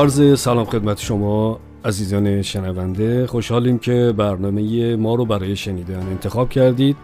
بارز 0.00 0.40
سلام 0.40 0.64
خدمت 0.64 0.98
شما 0.98 1.60
عزیزان 1.84 2.42
شنونده. 2.42 3.26
خوشحالیم 3.26 3.78
که 3.78 4.14
برنامه 4.16 4.96
ما 4.96 5.14
رو 5.14 5.24
برای 5.24 5.56
شنیدن 5.56 5.98
انتخاب 5.98 6.48
کردید. 6.48 6.96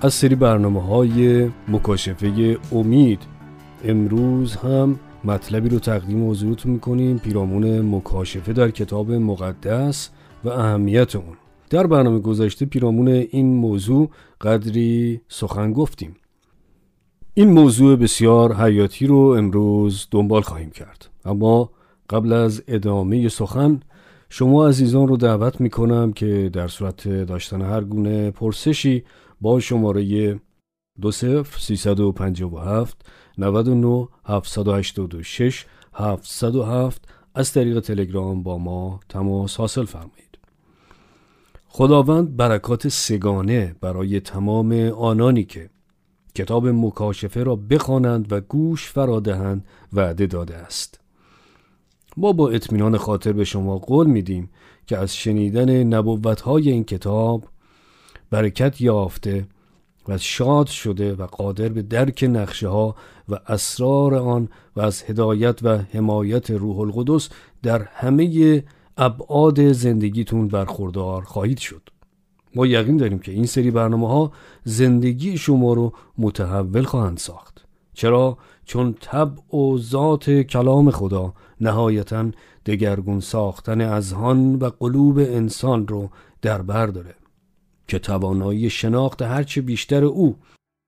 از 0.00 0.14
سری 0.14 0.34
برنامه 0.34 0.82
های 0.82 1.48
مکاشفه 1.68 2.58
امید. 2.72 3.22
امروز 3.84 4.56
هم 4.56 5.00
مطلبی 5.24 5.68
رو 5.68 5.78
تقدیم 5.78 6.30
حضورتون 6.30 6.72
می‌کنیم. 6.72 7.18
پیرامون 7.18 7.80
مکاشفه 7.80 8.52
در 8.52 8.70
کتاب 8.70 9.12
مقدس 9.12 10.10
و 10.44 10.48
اهمیت 10.48 11.16
اون 11.16 11.36
در 11.70 11.86
برنامه 11.86 12.18
گذشته 12.18 12.66
پیرامون 12.66 13.08
این 13.08 13.56
موضوع 13.56 14.10
قدری 14.40 15.20
سخن 15.28 15.72
گفتیم. 15.72 16.16
این 17.34 17.52
موضوع 17.52 17.96
بسیار 17.96 18.54
حیاتی 18.54 19.06
رو 19.06 19.18
امروز 19.18 20.08
دنبال 20.10 20.42
خواهیم 20.42 20.70
کرد. 20.70 21.08
اما 21.24 21.70
قبل 22.10 22.32
از 22.32 22.62
ادامه 22.68 23.28
سخن 23.28 23.80
شما 24.28 24.68
عزیزان 24.68 25.08
رو 25.08 25.16
دعوت 25.16 25.60
می 25.60 25.70
کنم 25.70 26.12
که 26.12 26.50
در 26.52 26.68
صورت 26.68 27.08
داشتن 27.08 27.62
هر 27.62 27.80
گونه 27.80 28.30
پرسشی 28.30 29.04
با 29.40 29.60
شماره 29.60 30.40
دو 31.00 31.10
صفر 31.10 31.58
سیصد 31.60 32.00
و 32.00 32.14
و 32.40 32.58
هفت 32.58 33.06
نود 33.38 33.68
و 33.68 33.74
نو 33.74 34.06
هفتصد 34.24 34.68
و 34.68 35.22
شش 35.22 35.66
هفتصد 35.94 36.54
و 36.54 36.62
هفت 36.62 37.08
از 37.34 37.52
طریق 37.52 37.80
تلگرام 37.80 38.42
با 38.42 38.58
ما 38.58 39.00
تماس 39.08 39.56
حاصل 39.56 39.84
فرمایید. 39.84 40.38
خداوند 41.66 42.36
برکات 42.36 42.88
سگانه 42.88 43.76
برای 43.80 44.20
تمام 44.20 44.72
آنانی 44.96 45.44
که 45.44 45.70
کتاب 46.34 46.66
مکاشفه 46.66 47.42
را 47.42 47.56
بخوانند 47.56 48.32
و 48.32 48.40
گوش 48.40 48.88
فرا 48.88 49.20
دهند 49.20 49.64
وعده 49.92 50.26
داده 50.26 50.56
است. 50.56 51.01
ما 52.16 52.32
با 52.32 52.48
اطمینان 52.48 52.96
خاطر 52.96 53.32
به 53.32 53.44
شما 53.44 53.78
قول 53.78 54.06
میدیم 54.06 54.50
که 54.86 54.98
از 54.98 55.16
شنیدن 55.16 55.84
نبوتهای 55.84 56.70
این 56.70 56.84
کتاب 56.84 57.44
برکت 58.30 58.80
یافته 58.80 59.46
و 60.08 60.18
شاد 60.18 60.66
شده 60.66 61.14
و 61.14 61.26
قادر 61.26 61.68
به 61.68 61.82
درک 61.82 62.24
نقشه 62.28 62.68
ها 62.68 62.94
و 63.28 63.38
اسرار 63.46 64.14
آن 64.14 64.48
و 64.76 64.80
از 64.80 65.02
هدایت 65.02 65.58
و 65.62 65.78
حمایت 65.78 66.50
روح 66.50 66.78
القدس 66.78 67.28
در 67.62 67.82
همه 67.82 68.62
ابعاد 68.96 69.72
زندگیتون 69.72 70.48
برخوردار 70.48 71.22
خواهید 71.22 71.58
شد. 71.58 71.82
ما 72.54 72.66
یقین 72.66 72.96
داریم 72.96 73.18
که 73.18 73.32
این 73.32 73.46
سری 73.46 73.70
برنامه 73.70 74.08
ها 74.08 74.32
زندگی 74.64 75.38
شما 75.38 75.72
رو 75.72 75.92
متحول 76.18 76.82
خواهند 76.82 77.18
ساخت. 77.18 77.64
چرا؟ 77.94 78.38
چون 78.64 78.94
طبع 79.00 79.56
و 79.56 79.78
ذات 79.78 80.30
کلام 80.30 80.90
خدا 80.90 81.34
نهایتا 81.62 82.30
دگرگون 82.66 83.20
ساختن 83.20 83.80
اذهان 83.80 84.54
و 84.54 84.70
قلوب 84.80 85.18
انسان 85.18 85.88
رو 85.88 86.10
در 86.42 86.62
بر 86.62 86.86
داره 86.86 87.14
که 87.88 87.98
توانایی 87.98 88.70
شناخت 88.70 89.22
هرچه 89.22 89.60
بیشتر 89.60 90.04
او 90.04 90.36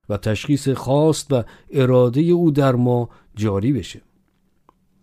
و 0.09 0.17
تشخیص 0.17 0.69
خواست 0.69 1.33
و 1.33 1.43
اراده 1.71 2.21
او 2.21 2.51
در 2.51 2.75
ما 2.75 3.09
جاری 3.35 3.73
بشه. 3.73 4.01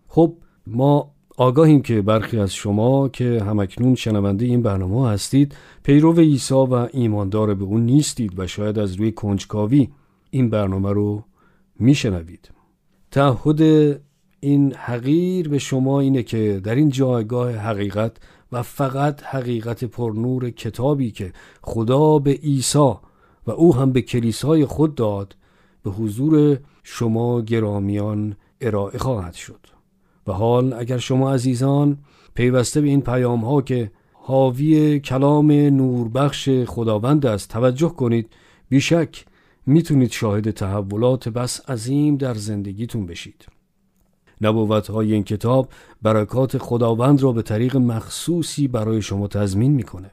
خب 0.08 0.38
ما 0.68 1.12
آگاهیم 1.38 1.82
که 1.82 2.02
برخی 2.02 2.38
از 2.38 2.54
شما 2.54 3.10
که 3.10 3.44
همکنون 3.44 3.96
شنونده 3.96 4.46
این 4.46 4.62
برنامه 4.62 5.10
هستید 5.10 5.56
پیرو 5.84 6.14
عیسی 6.14 6.54
و 6.54 6.88
ایماندار 6.94 7.54
به 7.54 7.64
اون 7.64 7.86
نیستید 7.86 8.40
و 8.40 8.48
شاید 8.48 8.80
از 8.80 8.96
روی 8.96 9.12
کنجکاوی 9.12 9.90
این 10.30 10.50
برنامه 10.50 10.92
رو 10.92 11.24
میشنوید. 11.80 12.50
تعهد 13.12 13.62
این 14.44 14.74
حقیر 14.74 15.50
به 15.50 15.60
شما 15.60 16.00
اینه 16.00 16.24
که 16.24 16.62
در 16.64 16.76
این 16.76 16.90
جایگاه 16.90 17.52
حقیقت 17.52 18.18
و 18.52 18.64
فقط 18.64 19.24
حقیقت 19.24 19.84
پرنور 19.84 20.50
کتابی 20.50 21.12
که 21.12 21.34
خدا 21.62 22.20
به 22.20 22.32
عیسی 22.32 22.94
و 23.48 23.52
او 23.52 23.76
هم 23.76 23.92
به 23.92 24.02
کلیسای 24.02 24.66
خود 24.66 24.96
داد 24.96 25.36
به 25.84 25.92
حضور 25.92 26.60
شما 26.84 27.42
گرامیان 27.42 28.36
ارائه 28.62 28.98
خواهد 28.98 29.34
شد. 29.34 29.60
و 30.28 30.32
حال 30.32 30.74
اگر 30.74 30.98
شما 30.98 31.34
عزیزان 31.34 31.98
پیوسته 32.34 32.82
به 32.82 32.88
این 32.88 33.02
پیام 33.02 33.46
ها 33.46 33.62
که 33.62 33.92
حاوی 34.14 35.00
کلام 35.00 35.52
نوربخش 35.52 36.50
خداوند 36.50 37.26
است 37.26 37.50
توجه 37.50 37.90
کنید 37.90 38.30
بیشک 38.70 39.26
می‌تونید 39.66 40.12
شاهد 40.12 40.52
تحولات 40.52 41.30
بس 41.30 41.70
عظیم 41.70 42.18
در 42.18 42.34
زندگیتون 42.34 43.06
بشید. 43.06 43.46
نبوت 44.42 44.90
های 44.90 45.14
این 45.14 45.24
کتاب 45.24 45.70
برکات 46.02 46.58
خداوند 46.58 47.22
را 47.24 47.32
به 47.32 47.42
طریق 47.42 47.78
مخصوصی 47.78 48.68
برای 48.68 49.02
شما 49.02 49.28
تضمین 49.28 49.72
می‌کنه. 49.72 50.12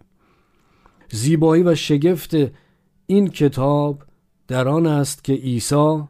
زیبایی 1.11 1.63
و 1.63 1.75
شگفت 1.75 2.35
این 3.07 3.29
کتاب 3.29 4.03
در 4.49 4.69
آن 4.69 4.87
است 4.87 5.25
که 5.25 5.33
عیسی 5.33 6.03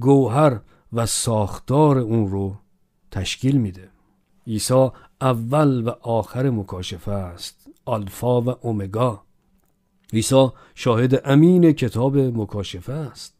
گوهر 0.00 0.60
و 0.92 1.06
ساختار 1.06 1.98
اون 1.98 2.28
رو 2.30 2.56
تشکیل 3.10 3.56
میده. 3.56 3.88
عیسی 4.46 4.88
اول 5.20 5.88
و 5.88 5.90
آخر 6.00 6.50
مکاشفه 6.50 7.12
است 7.12 7.68
آلفا 7.84 8.40
و 8.40 8.48
اومگا. 8.48 9.22
عیسی 10.12 10.48
شاهد 10.74 11.22
امین 11.24 11.72
کتاب 11.72 12.18
مکاشفه 12.18 12.92
است. 12.92 13.34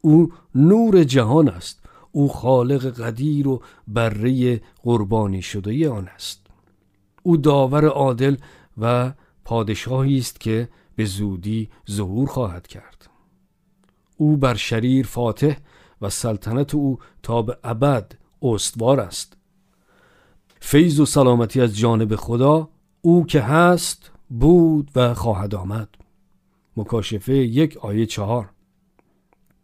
او 0.00 0.32
نور 0.54 1.04
جهان 1.04 1.48
است. 1.48 1.83
او 2.16 2.28
خالق 2.28 2.86
قدیر 2.86 3.48
و 3.48 3.62
بره 3.88 4.60
قربانی 4.82 5.42
شده 5.42 5.90
آن 5.90 6.08
است. 6.08 6.46
او 7.22 7.36
داور 7.36 7.84
عادل 7.84 8.36
و 8.78 9.12
پادشاهی 9.44 10.18
است 10.18 10.40
که 10.40 10.68
به 10.96 11.04
زودی 11.04 11.70
ظهور 11.90 12.28
خواهد 12.28 12.66
کرد. 12.66 13.10
او 14.16 14.36
بر 14.36 14.54
شریر 14.54 15.06
فاتح 15.06 15.56
و 16.02 16.10
سلطنت 16.10 16.74
او 16.74 16.98
تا 17.22 17.42
به 17.42 17.58
ابد 17.64 18.12
استوار 18.42 19.00
است. 19.00 19.36
فیض 20.60 21.00
و 21.00 21.06
سلامتی 21.06 21.60
از 21.60 21.76
جانب 21.76 22.16
خدا 22.16 22.68
او 23.00 23.26
که 23.26 23.40
هست 23.40 24.10
بود 24.30 24.90
و 24.96 25.14
خواهد 25.14 25.54
آمد. 25.54 25.88
مکاشفه 26.76 27.34
یک 27.34 27.76
آیه 27.76 28.06
چهار 28.06 28.53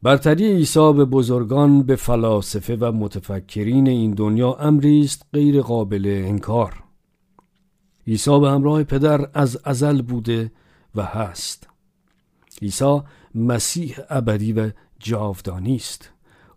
برتری 0.02 0.52
عیسی 0.52 0.92
به 0.92 1.04
بزرگان 1.04 1.82
به 1.82 1.96
فلاسفه 1.96 2.76
و 2.76 2.92
متفکرین 2.92 3.88
این 3.88 4.10
دنیا 4.10 4.52
امری 4.52 5.00
است 5.00 5.26
غیر 5.32 5.62
قابل 5.62 6.22
انکار. 6.26 6.82
عیسی 8.06 8.40
به 8.40 8.50
همراه 8.50 8.84
پدر 8.84 9.28
از 9.34 9.58
ازل 9.64 10.02
بوده 10.02 10.52
و 10.94 11.02
هست. 11.02 11.68
عیسی 12.62 13.00
مسیح 13.34 13.96
ابدی 14.10 14.52
و 14.52 14.70
جاودانی 14.98 15.76
است. 15.76 16.10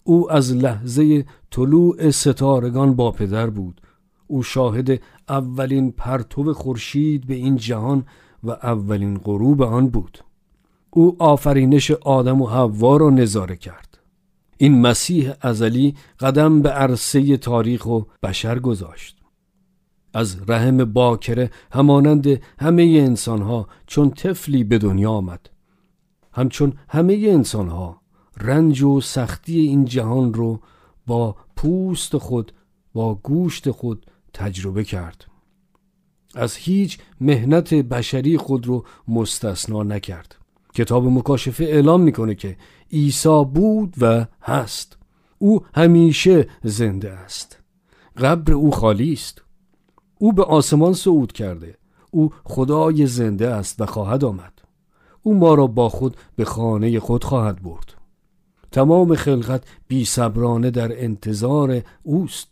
او 0.03 0.31
از 0.31 0.53
لحظه 0.53 1.25
طلوع 1.51 2.09
ستارگان 2.09 2.93
با 2.93 3.11
پدر 3.11 3.49
بود. 3.49 3.81
او 4.27 4.43
شاهد 4.43 5.01
اولین 5.29 5.91
پرتو 5.91 6.53
خورشید 6.53 7.27
به 7.27 7.33
این 7.33 7.55
جهان 7.55 8.05
و 8.43 8.49
اولین 8.51 9.17
غروب 9.17 9.61
آن 9.61 9.87
بود. 9.87 10.19
او 10.95 11.15
آفرینش 11.19 11.91
آدم 11.91 12.41
و 12.41 12.47
حوا 12.47 12.97
را 12.97 13.09
نظاره 13.09 13.55
کرد. 13.55 13.99
این 14.57 14.81
مسیح 14.81 15.33
ازلی 15.41 15.95
قدم 16.19 16.61
به 16.61 16.69
عرصه 16.69 17.37
تاریخ 17.37 17.85
و 17.85 18.01
بشر 18.23 18.59
گذاشت. 18.59 19.17
از 20.13 20.49
رحم 20.49 20.85
باکره 20.85 21.51
همانند 21.71 22.27
همه 22.59 22.83
انسانها 22.83 23.67
چون 23.87 24.09
طفلی 24.09 24.63
به 24.63 24.77
دنیا 24.77 25.11
آمد. 25.11 25.49
همچون 26.33 26.73
همه 26.89 27.13
انسانها 27.13 28.01
رنج 28.41 28.83
و 28.83 29.01
سختی 29.01 29.59
این 29.59 29.85
جهان 29.85 30.33
رو 30.33 30.59
با 31.07 31.35
پوست 31.55 32.17
خود 32.17 32.51
با 32.93 33.15
گوشت 33.15 33.71
خود 33.71 34.05
تجربه 34.33 34.83
کرد. 34.83 35.25
از 36.35 36.55
هیچ 36.55 36.97
مهنت 37.21 37.73
بشری 37.73 38.37
خود 38.37 38.67
رو 38.67 38.85
مستثنا 39.07 39.83
نکرد. 39.83 40.42
کتاب 40.73 41.05
مکاشفه 41.05 41.63
اعلام 41.63 42.01
می‌کنه 42.01 42.35
که 42.35 42.57
عیسی 42.91 43.45
بود 43.53 43.95
و 44.01 44.25
هست. 44.41 44.97
او 45.37 45.65
همیشه 45.75 46.47
زنده 46.63 47.11
است. 47.11 47.59
قبر 48.17 48.53
او 48.53 48.71
خالی 48.71 49.13
است. 49.13 49.41
او 50.17 50.33
به 50.33 50.43
آسمان 50.43 50.93
صعود 50.93 51.31
کرده. 51.31 51.77
او 52.11 52.31
خدای 52.43 53.07
زنده 53.07 53.49
است 53.49 53.81
و 53.81 53.85
خواهد 53.85 54.23
آمد. 54.23 54.53
او 55.21 55.35
ما 55.35 55.53
را 55.53 55.67
با 55.67 55.89
خود 55.89 56.17
به 56.35 56.45
خانه 56.45 56.99
خود 56.99 57.23
خواهد 57.23 57.63
برد. 57.63 57.93
تمام 58.71 59.15
خلقت 59.15 59.63
بی 59.87 60.05
صبرانه 60.05 60.71
در 60.71 61.03
انتظار 61.03 61.81
اوست. 62.03 62.47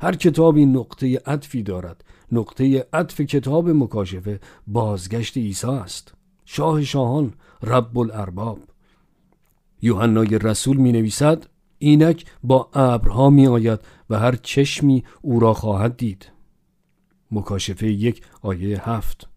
هر 0.00 0.16
کتابی 0.16 0.66
نقطه 0.66 1.22
عطفی 1.26 1.62
دارد. 1.62 2.04
نقطه 2.32 2.86
عطف 2.92 3.20
کتاب 3.20 3.68
مکاشفه 3.68 4.40
بازگشت 4.66 5.36
عیسی 5.36 5.66
است. 5.66 6.14
شاه 6.52 6.84
شاهان 6.84 7.32
رب 7.62 7.98
الارباب. 7.98 8.58
یوحنای 9.82 10.38
رسول 10.38 10.76
می 10.76 10.92
نویسد 10.92 11.46
اینک 11.78 12.24
با 12.44 12.68
ابرها 12.74 13.30
می 13.30 13.46
آید 13.46 13.80
و 14.10 14.18
هر 14.18 14.36
چشمی 14.42 15.04
او 15.22 15.40
را 15.40 15.54
خواهد 15.54 15.96
دید. 15.96 16.30
مکاشفه 17.30 17.86
یک 17.86 18.22
آیه 18.42 18.90
هفت. 18.90 19.28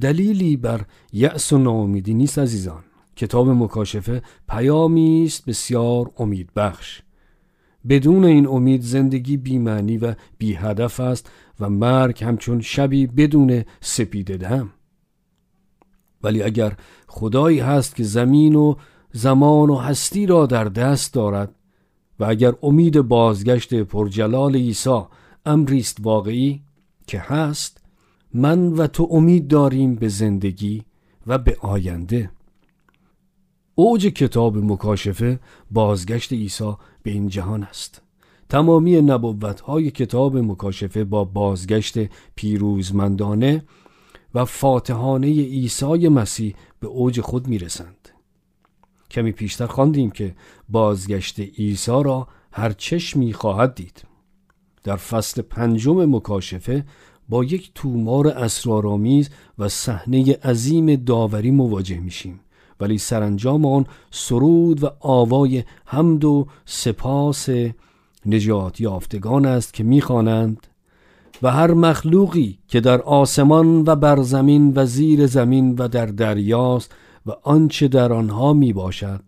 دلیلی 0.00 0.56
بر 0.56 0.84
یأس 1.12 1.52
و 1.52 1.58
ناامیدی 1.58 2.14
نیست 2.14 2.38
عزیزان. 2.38 2.82
کتاب 3.16 3.48
مکاشفه 3.48 4.22
پیامی 4.48 5.24
است 5.26 5.44
بسیار 5.44 6.10
امیدبخش 6.18 7.02
بدون 7.88 8.24
این 8.24 8.46
امید 8.46 8.82
زندگی 8.82 9.36
بیمعنی 9.36 9.98
و 9.98 10.14
بی 10.38 10.54
هدف 10.54 11.00
است 11.00 11.30
و 11.60 11.70
مرگ 11.70 12.24
همچون 12.24 12.60
شبی 12.60 13.06
بدون 13.06 13.64
سپیده 13.80 14.36
دم 14.36 14.70
ولی 16.22 16.42
اگر 16.42 16.76
خدایی 17.06 17.58
هست 17.58 17.96
که 17.96 18.04
زمین 18.04 18.54
و 18.54 18.74
زمان 19.12 19.70
و 19.70 19.76
هستی 19.76 20.26
را 20.26 20.46
در 20.46 20.64
دست 20.64 21.14
دارد 21.14 21.54
و 22.20 22.24
اگر 22.24 22.54
امید 22.62 23.00
بازگشت 23.00 23.74
پرجلال 23.74 24.56
عیسی 24.56 25.00
امری 25.46 25.78
است 25.78 25.98
واقعی 26.00 26.60
که 27.06 27.18
هست 27.18 27.80
من 28.34 28.72
و 28.72 28.86
تو 28.86 29.08
امید 29.10 29.48
داریم 29.48 29.94
به 29.94 30.08
زندگی 30.08 30.82
و 31.26 31.38
به 31.38 31.56
آینده. 31.60 32.30
اوج 33.74 34.06
کتاب 34.06 34.58
مکاشفه 34.58 35.40
بازگشت 35.70 36.32
عیسی 36.32 36.72
به 37.02 37.10
این 37.10 37.28
جهان 37.28 37.62
است. 37.62 38.02
تمامی 38.48 39.00
نبوت 39.00 39.60
های 39.60 39.90
کتاب 39.90 40.36
مکاشفه 40.36 41.04
با 41.04 41.24
بازگشت 41.24 41.98
پیروزمندانه 42.34 43.64
و 44.34 44.44
فاتحانه 44.44 45.26
عیسی 45.26 46.08
مسیح 46.08 46.54
به 46.80 46.86
اوج 46.86 47.20
خود 47.20 47.48
می‌رسند. 47.48 48.08
کمی 49.10 49.32
پیشتر 49.32 49.66
خواندیم 49.66 50.10
که 50.10 50.34
بازگشت 50.68 51.40
عیسی 51.40 52.02
را 52.04 52.28
هر 52.52 52.72
چشمی 52.72 53.32
خواهد 53.32 53.74
دید. 53.74 54.04
در 54.84 54.96
فصل 54.96 55.42
پنجم 55.42 56.16
مکاشفه 56.16 56.84
با 57.28 57.44
یک 57.44 57.70
تومار 57.74 58.28
اسرارآمیز 58.28 59.30
و 59.58 59.68
صحنه 59.68 60.34
عظیم 60.34 60.96
داوری 60.96 61.50
مواجه 61.50 61.98
میشیم 61.98 62.40
ولی 62.80 62.98
سرانجام 62.98 63.66
آن 63.66 63.86
سرود 64.10 64.84
و 64.84 64.90
آوای 65.00 65.64
حمد 65.84 66.24
و 66.24 66.46
سپاس 66.64 67.48
نجات 68.26 68.80
یافتگان 68.80 69.46
است 69.46 69.74
که 69.74 69.84
می‌خوانند 69.84 70.66
و 71.42 71.50
هر 71.50 71.74
مخلوقی 71.74 72.58
که 72.68 72.80
در 72.80 73.02
آسمان 73.02 73.84
و 73.86 73.96
بر 73.96 74.22
زمین 74.22 74.72
و 74.76 74.86
زیر 74.86 75.26
زمین 75.26 75.74
و 75.74 75.88
در 75.88 76.06
دریاست 76.06 76.94
و 77.26 77.30
آنچه 77.42 77.88
در 77.88 78.12
آنها 78.12 78.52
می 78.52 78.72
باشد 78.72 79.22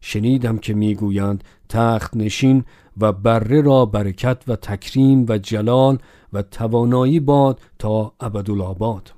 شنیدم 0.00 0.58
که 0.58 0.74
می‌گویند 0.74 1.44
تخت 1.68 2.16
نشین 2.16 2.64
و 3.00 3.12
بره 3.12 3.60
را 3.60 3.86
برکت 3.86 4.42
و 4.48 4.56
تکریم 4.56 5.26
و 5.28 5.38
جلال 5.38 5.98
و 6.32 6.42
توانایی 6.42 7.20
باد 7.20 7.60
تا 7.78 8.12
ابدالآباد. 8.20 9.12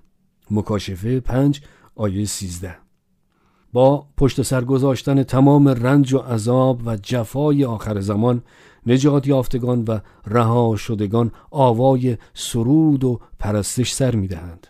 مکاشفه 0.50 1.20
پنج 1.20 1.60
آیه 1.96 2.24
سیزده. 2.24 2.76
با 3.72 4.06
پشت 4.16 4.42
سر 4.42 4.64
گذاشتن 4.64 5.22
تمام 5.22 5.68
رنج 5.68 6.14
و 6.14 6.18
عذاب 6.18 6.80
و 6.86 6.96
جفای 6.96 7.64
آخر 7.64 8.00
زمان 8.00 8.42
نجات 8.86 9.26
یافتگان 9.26 9.84
و 9.88 9.98
رها 10.26 10.76
شدگان 10.76 11.32
آوای 11.50 12.16
سرود 12.34 13.04
و 13.04 13.20
پرستش 13.38 13.92
سر 13.92 14.14
می‌دهند. 14.14 14.66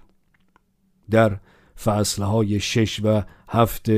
در 1.10 1.38
فصلهای 1.84 2.60
شش 2.60 3.00
و 3.04 3.22
هفت 3.48 3.90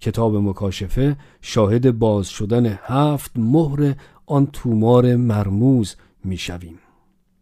کتاب 0.00 0.36
مکاشفه 0.36 1.16
شاهد 1.40 1.98
باز 1.98 2.28
شدن 2.28 2.78
هفت 2.82 3.32
مهر 3.36 3.94
آن 4.26 4.46
تومار 4.46 5.16
مرموز 5.16 5.96
می‌شویم. 6.24 6.78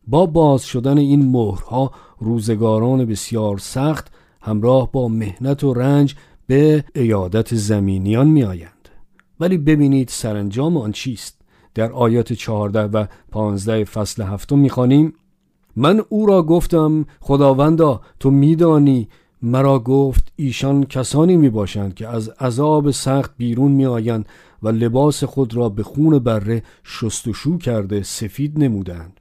با 0.06 0.26
باز 0.26 0.64
شدن 0.64 0.98
این 0.98 1.30
مهرها 1.30 1.92
روزگاران 2.18 3.04
بسیار 3.04 3.58
سخت 3.58 4.12
همراه 4.42 4.92
با 4.92 5.08
مهنت 5.08 5.64
و 5.64 5.74
رنج 5.74 6.14
به 6.46 6.84
ایادت 6.94 7.54
زمینیان 7.54 8.26
می 8.26 8.44
آیند. 8.44 8.88
ولی 9.40 9.58
ببینید 9.58 10.08
سرانجام 10.08 10.76
آن 10.76 10.92
چیست؟ 10.92 11.39
در 11.74 11.92
آیات 11.92 12.32
14 12.32 12.80
و 12.82 13.06
15 13.30 13.84
فصل 13.84 14.22
هفتم 14.22 14.58
می‌خوانیم 14.58 15.14
من 15.76 16.02
او 16.08 16.26
را 16.26 16.42
گفتم 16.42 17.06
خداوندا 17.20 18.00
تو 18.20 18.30
میدانی؟ 18.30 19.08
مرا 19.42 19.78
گفت 19.78 20.32
ایشان 20.36 20.84
کسانی 20.84 21.36
می 21.36 21.50
باشند 21.50 21.94
که 21.94 22.08
از 22.08 22.28
عذاب 22.28 22.90
سخت 22.90 23.30
بیرون 23.36 23.72
می 23.72 23.86
آیند 23.86 24.26
و 24.62 24.68
لباس 24.68 25.24
خود 25.24 25.54
را 25.54 25.68
به 25.68 25.82
خون 25.82 26.18
بره 26.18 26.62
شستشو 26.84 27.58
کرده 27.58 28.02
سفید 28.02 28.58
نمودند 28.58 29.20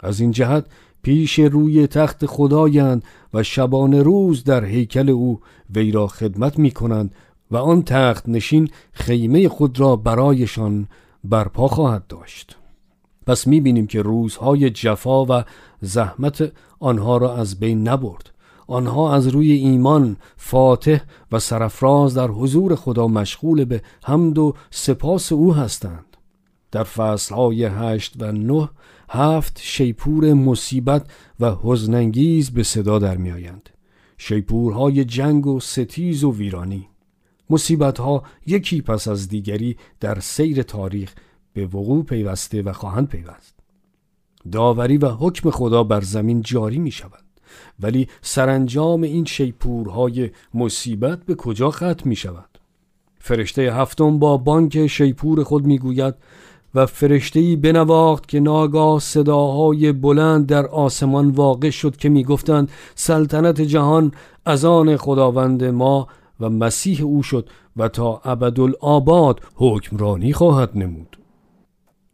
از 0.00 0.20
این 0.20 0.30
جهت 0.30 0.66
پیش 1.02 1.38
روی 1.38 1.86
تخت 1.86 2.26
خدایند 2.26 3.04
و 3.34 3.42
شبان 3.42 3.94
روز 3.94 4.44
در 4.44 4.64
هیکل 4.64 5.10
او 5.10 5.40
وی 5.74 5.90
را 5.90 6.06
خدمت 6.06 6.58
می 6.58 6.70
کنند 6.70 7.14
و 7.50 7.56
آن 7.56 7.82
تخت 7.82 8.28
نشین 8.28 8.68
خیمه 8.92 9.48
خود 9.48 9.80
را 9.80 9.96
برایشان 9.96 10.88
برپا 11.24 11.68
خواهد 11.68 12.06
داشت. 12.06 12.56
پس 13.26 13.46
می 13.46 13.60
بینیم 13.60 13.86
که 13.86 14.02
روزهای 14.02 14.70
جفا 14.70 15.24
و 15.24 15.44
زحمت 15.80 16.52
آنها 16.80 17.16
را 17.16 17.36
از 17.36 17.60
بین 17.60 17.88
نبرد. 17.88 18.30
آنها 18.66 19.14
از 19.14 19.26
روی 19.26 19.52
ایمان 19.52 20.16
فاتح 20.36 20.98
و 21.32 21.38
سرفراز 21.38 22.14
در 22.14 22.28
حضور 22.28 22.74
خدا 22.74 23.08
مشغول 23.08 23.64
به 23.64 23.82
حمد 24.04 24.38
و 24.38 24.54
سپاس 24.70 25.32
او 25.32 25.54
هستند. 25.54 26.16
در 26.70 26.84
فصلهای 26.84 27.64
هشت 27.64 28.14
و 28.18 28.32
نه 28.32 28.68
هفت 29.10 29.58
شیپور 29.62 30.32
مصیبت 30.32 31.06
و 31.40 31.56
حزنانگیز 31.62 32.50
به 32.50 32.62
صدا 32.62 32.98
در 32.98 33.16
می 33.16 33.30
آیند. 33.30 33.70
شیپورهای 34.18 35.04
جنگ 35.04 35.46
و 35.46 35.60
ستیز 35.60 36.24
و 36.24 36.32
ویرانی. 36.32 36.88
مصیبتها 37.50 38.22
یکی 38.46 38.82
پس 38.82 39.08
از 39.08 39.28
دیگری 39.28 39.76
در 40.00 40.20
سیر 40.20 40.62
تاریخ 40.62 41.14
به 41.52 41.66
وقوع 41.66 42.04
پیوسته 42.04 42.62
و 42.62 42.72
خواهند 42.72 43.08
پیوست. 43.08 43.54
داوری 44.52 44.98
و 44.98 45.08
حکم 45.08 45.50
خدا 45.50 45.84
بر 45.84 46.00
زمین 46.00 46.42
جاری 46.42 46.78
می 46.78 46.90
شود 46.90 47.22
ولی 47.80 48.08
سرانجام 48.22 49.02
این 49.02 49.24
شیپورهای 49.24 50.30
مصیبت 50.54 51.24
به 51.24 51.34
کجا 51.34 51.70
ختم 51.70 52.02
می 52.04 52.16
شود 52.16 52.58
فرشته 53.18 53.62
هفتم 53.62 54.18
با 54.18 54.36
بانک 54.36 54.86
شیپور 54.86 55.44
خود 55.44 55.66
می 55.66 55.78
گوید 55.78 56.14
و 56.74 56.86
فرشتهی 56.86 57.56
بنواخت 57.56 58.28
که 58.28 58.40
ناگاه 58.40 59.00
صداهای 59.00 59.92
بلند 59.92 60.46
در 60.46 60.66
آسمان 60.66 61.30
واقع 61.30 61.70
شد 61.70 61.96
که 61.96 62.08
می‌گفتند 62.08 62.70
سلطنت 62.94 63.60
جهان 63.60 64.12
از 64.44 64.64
آن 64.64 64.96
خداوند 64.96 65.64
ما 65.64 66.08
و 66.40 66.50
مسیح 66.50 67.02
او 67.02 67.22
شد 67.22 67.48
و 67.76 67.88
تا 67.88 68.20
ابدالآباد 68.24 69.40
حکمرانی 69.54 70.32
خواهد 70.32 70.70
نمود. 70.74 71.18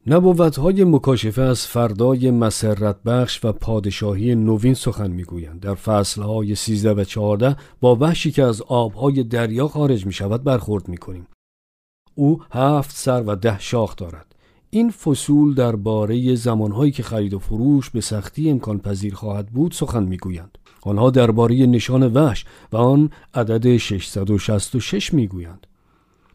نبوت 0.06 0.58
های 0.58 0.84
مکاشفه 0.84 1.42
از 1.42 1.66
فردای 1.66 2.30
مسرت 2.30 3.02
بخش 3.02 3.44
و 3.44 3.52
پادشاهی 3.52 4.34
نوین 4.34 4.74
سخن 4.74 5.10
می‌گویند. 5.10 5.60
در 5.60 5.74
فصل 5.74 6.22
های 6.22 6.54
13 6.54 6.92
و 6.92 7.04
14 7.04 7.56
با 7.80 7.96
وحشی 7.96 8.30
که 8.30 8.42
از 8.42 8.62
آبهای 8.62 9.22
دریا 9.22 9.68
خارج 9.68 10.06
می 10.06 10.12
شود 10.12 10.44
برخورد 10.44 10.88
می 10.88 10.96
کنیم. 10.96 11.26
او 12.14 12.42
هفت 12.50 12.96
سر 12.96 13.22
و 13.26 13.36
ده 13.36 13.58
شاخ 13.58 13.96
دارد. 13.96 14.34
این 14.70 14.90
فصول 14.90 15.54
درباره 15.54 16.34
زمانهایی 16.34 16.92
که 16.92 17.02
خرید 17.02 17.34
و 17.34 17.38
فروش 17.38 17.90
به 17.90 18.00
سختی 18.00 18.50
امکان 18.50 18.78
پذیر 18.78 19.14
خواهد 19.14 19.46
بود 19.46 19.72
سخن 19.72 20.02
می‌گویند. 20.02 20.58
آنها 20.84 21.10
درباره 21.10 21.54
نشان 21.54 22.12
وحش 22.12 22.44
و 22.72 22.76
آن 22.76 23.10
عدد 23.34 23.76
666 23.76 25.14
می‌گویند 25.14 25.66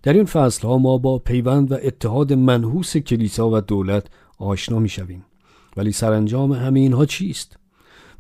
در 0.04 0.14
این 0.14 0.26
فصل 0.26 0.68
ها 0.68 0.78
ما 0.78 0.98
با 0.98 1.18
پیوند 1.18 1.72
و 1.72 1.76
اتحاد 1.84 2.34
منحوس 2.34 2.98
کلیسا 2.98 3.50
و 3.50 3.62
دولت 3.62 4.08
آشنا 4.38 4.80
می 4.80 4.90
شویم. 4.90 5.26
ولی 5.78 5.92
سرانجام 5.92 6.52
همه 6.52 6.80
اینها 6.80 7.06
چیست؟ 7.06 7.58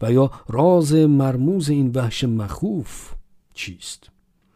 و 0.02 0.12
یا 0.12 0.32
راز 0.50 0.94
مرموز 0.94 1.70
این 1.70 1.92
وحش 1.96 2.24
مخوف 2.24 3.14
چیست؟ 3.54 4.10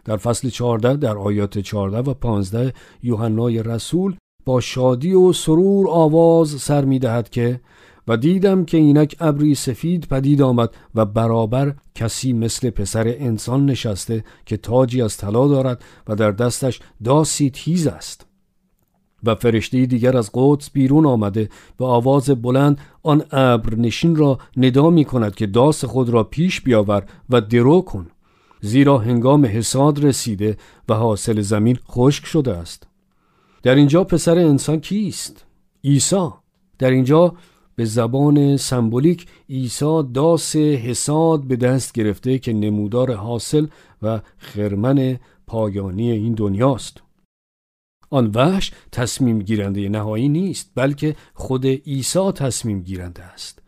در 0.06 0.18
فصل 0.18 0.50
14 0.50 0.96
در 0.96 1.18
آیات 1.18 1.60
14 1.60 1.98
و 1.98 2.14
15 2.14 2.74
یوحنای 3.04 3.64
رسول 3.64 4.16
با 4.46 4.60
شادی 4.60 5.14
و 5.14 5.34
سرور 5.34 5.90
آواز 5.90 6.50
سر 6.50 6.86
می 6.86 7.00
دهد 7.00 7.30
که 7.30 7.60
و 8.08 8.18
دیدم 8.18 8.66
که 8.66 8.78
اینک 8.78 9.16
ابری 9.20 9.56
سفید 9.56 10.08
پدید 10.08 10.42
آمد 10.42 10.70
و 10.96 11.06
برابر 11.06 11.76
کسی 11.96 12.34
مثل 12.34 12.70
پسر 12.70 13.08
انسان 13.08 13.66
نشسته 13.66 14.24
که 14.46 14.58
تاجی 14.58 15.02
از 15.02 15.18
طلا 15.18 15.48
دارد 15.48 15.84
و 16.08 16.16
در 16.16 16.32
دستش 16.32 16.80
داسی 17.04 17.50
تیز 17.50 17.88
است. 17.88 18.26
و 19.24 19.36
فرشته 19.36 19.86
دیگر 19.86 20.18
از 20.18 20.30
قدس 20.34 20.72
بیرون 20.72 21.06
آمده 21.06 21.50
به 21.78 21.86
آواز 21.86 22.30
بلند 22.30 22.78
آن 23.04 23.24
ابر 23.32 23.76
نشین 23.76 24.16
را 24.16 24.38
ندا 24.58 24.90
می 24.90 25.06
کند 25.06 25.36
که 25.36 25.48
داس 25.48 25.86
خود 25.86 26.10
را 26.10 26.24
پیش 26.24 26.62
بیاور 26.62 27.04
و 27.30 27.42
درو 27.42 27.82
کن. 27.82 28.08
زیرا 28.62 28.98
هنگام 28.98 29.46
حساد 29.46 30.06
رسیده 30.06 30.58
و 30.90 30.94
حاصل 30.94 31.42
زمین 31.42 31.80
خشک 31.90 32.26
شده 32.26 32.58
است. 32.58 32.88
در 33.64 33.76
اینجا 33.76 34.04
پسر 34.04 34.38
انسان 34.38 34.80
کیست؟ 34.80 35.46
عیسی. 35.84 36.30
در 36.80 36.90
اینجا 36.90 37.34
به 37.76 37.86
زبان 37.86 38.58
سمبولیک 38.58 39.28
عیسی 39.50 40.04
داس 40.14 40.56
حساد 40.56 41.44
به 41.44 41.56
دست 41.56 41.94
گرفته 41.94 42.40
که 42.40 42.54
نمودار 42.54 43.14
حاصل 43.14 43.68
و 44.02 44.22
خرمن 44.38 45.20
پایانی 45.48 46.12
این 46.12 46.34
دنیاست. 46.34 47.02
آن 48.10 48.32
وحش 48.36 48.72
تصمیم 48.92 49.40
گیرنده 49.40 49.90
نهایی 49.90 50.30
نیست 50.30 50.72
بلکه 50.76 51.16
خود 51.34 51.66
عیسی 51.66 52.32
تصمیم 52.32 52.82
گیرنده 52.82 53.24
است. 53.24 53.60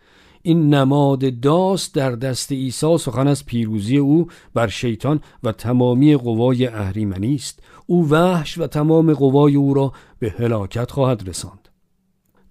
این 0.42 0.74
نماد 0.74 1.40
داست 1.40 1.96
در 1.96 2.12
دست 2.12 2.52
عیسی 2.52 2.98
سخن 2.98 3.28
از 3.28 3.46
پیروزی 3.46 3.98
او 3.98 4.28
بر 4.54 4.68
شیطان 4.68 5.22
و 5.44 5.52
تمامی 5.52 6.16
قوای 6.16 6.68
اهریمنی 6.68 7.36
است. 7.36 7.60
او 7.86 8.10
وحش 8.10 8.58
و 8.58 8.68
تمام 8.68 9.14
قوای 9.14 9.56
او 9.56 9.74
را 9.74 9.94
به 10.20 10.30
هلاکت 10.30 10.92
خواهد 10.92 11.30
رساند. 11.30 11.64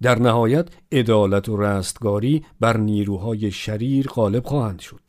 در 0.04 0.18
نهایت 0.18 0.68
عدالت 0.92 1.48
و 1.48 1.56
رستگاری 1.56 2.44
بر 2.60 2.76
نیروهای 2.76 3.50
شریر 3.50 4.06
غالب 4.06 4.46
خواهند 4.46 4.80
شد. 4.80 5.00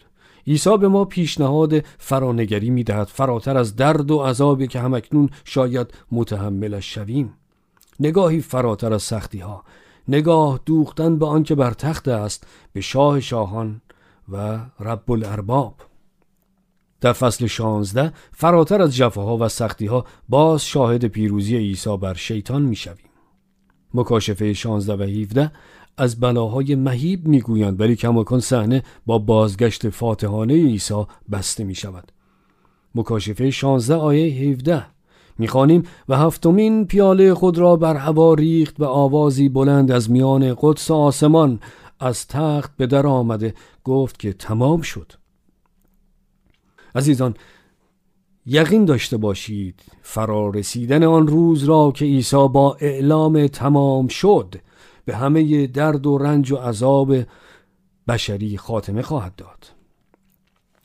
عیسی 0.47 0.77
به 0.77 0.87
ما 0.87 1.05
پیشنهاد 1.05 1.85
فرانگری 1.97 2.69
می‌دهد 2.69 3.07
فراتر 3.07 3.57
از 3.57 3.75
درد 3.75 4.11
و 4.11 4.19
عذابی 4.19 4.67
که 4.67 4.79
همکنون 4.79 5.29
شاید 5.45 5.93
متحملش 6.11 6.93
شویم. 6.93 7.33
نگاهی 7.99 8.41
فراتر 8.41 8.93
از 8.93 9.03
سختی 9.03 9.39
ها 9.39 9.63
نگاه 10.07 10.59
دوختن 10.65 11.19
به 11.19 11.25
آنکه 11.25 11.55
بر 11.55 11.71
تخت 11.71 12.07
است 12.07 12.47
به 12.73 12.81
شاه 12.81 13.19
شاهان 13.19 13.81
و 14.31 14.59
رب 14.79 15.11
الارباب. 15.11 15.75
در 17.01 17.13
فصل 17.13 17.47
16 17.47 18.13
فراتر 18.31 18.81
از 18.81 18.95
جفاها 18.95 19.37
و 19.37 19.47
سختی 19.47 19.85
ها 19.85 20.05
باز 20.29 20.65
شاهد 20.65 21.05
پیروزی 21.05 21.57
عیسی 21.57 21.97
بر 21.97 22.13
شیطان 22.13 22.61
می‌شویم. 22.61 23.04
مکاشفه 23.95 24.53
16 24.53 24.95
و 24.95 25.01
17 25.01 25.51
از 25.97 26.19
بلاهای 26.19 26.75
مهیب 26.75 27.27
می‌گویند 27.27 27.81
ولی 27.81 27.95
کماکان 27.95 28.39
صحنه 28.39 28.83
با 29.05 29.17
بازگشت 29.17 29.89
فاتحانه 29.89 30.53
عیسی 30.53 31.03
بسته 31.31 31.63
می 31.63 31.75
شود 31.75 32.11
مکاشفه 32.95 33.51
16 33.51 33.95
آیه 33.95 34.51
17 34.51 34.85
می‌خوانیم 35.37 35.83
و 36.09 36.17
هفتمین 36.17 36.85
پیاله 36.85 37.33
خود 37.33 37.57
را 37.57 37.75
بر 37.75 37.95
هوا 37.95 38.33
ریخت 38.33 38.79
و 38.79 38.83
آوازی 38.83 39.49
بلند 39.49 39.91
از 39.91 40.11
میان 40.11 40.55
قدس 40.61 40.91
آسمان 40.91 41.59
از 41.99 42.27
تخت 42.27 42.71
به 42.77 42.87
در 42.87 43.07
آمده 43.07 43.53
گفت 43.83 44.19
که 44.19 44.33
تمام 44.33 44.81
شد. 44.81 45.11
عزیزان 46.95 47.35
یقین 48.45 48.85
داشته 48.85 49.17
باشید 49.17 49.81
فرارسیدن 50.01 51.03
آن 51.03 51.27
روز 51.27 51.63
را 51.63 51.91
که 51.95 52.05
عیسی 52.05 52.47
با 52.47 52.77
اعلام 52.79 53.47
تمام 53.47 54.07
شد 54.07 54.55
به 55.05 55.15
همه 55.15 55.67
درد 55.67 56.07
و 56.07 56.17
رنج 56.17 56.51
و 56.51 56.55
عذاب 56.55 57.15
بشری 58.07 58.57
خاتمه 58.57 59.01
خواهد 59.01 59.35
داد. 59.35 59.65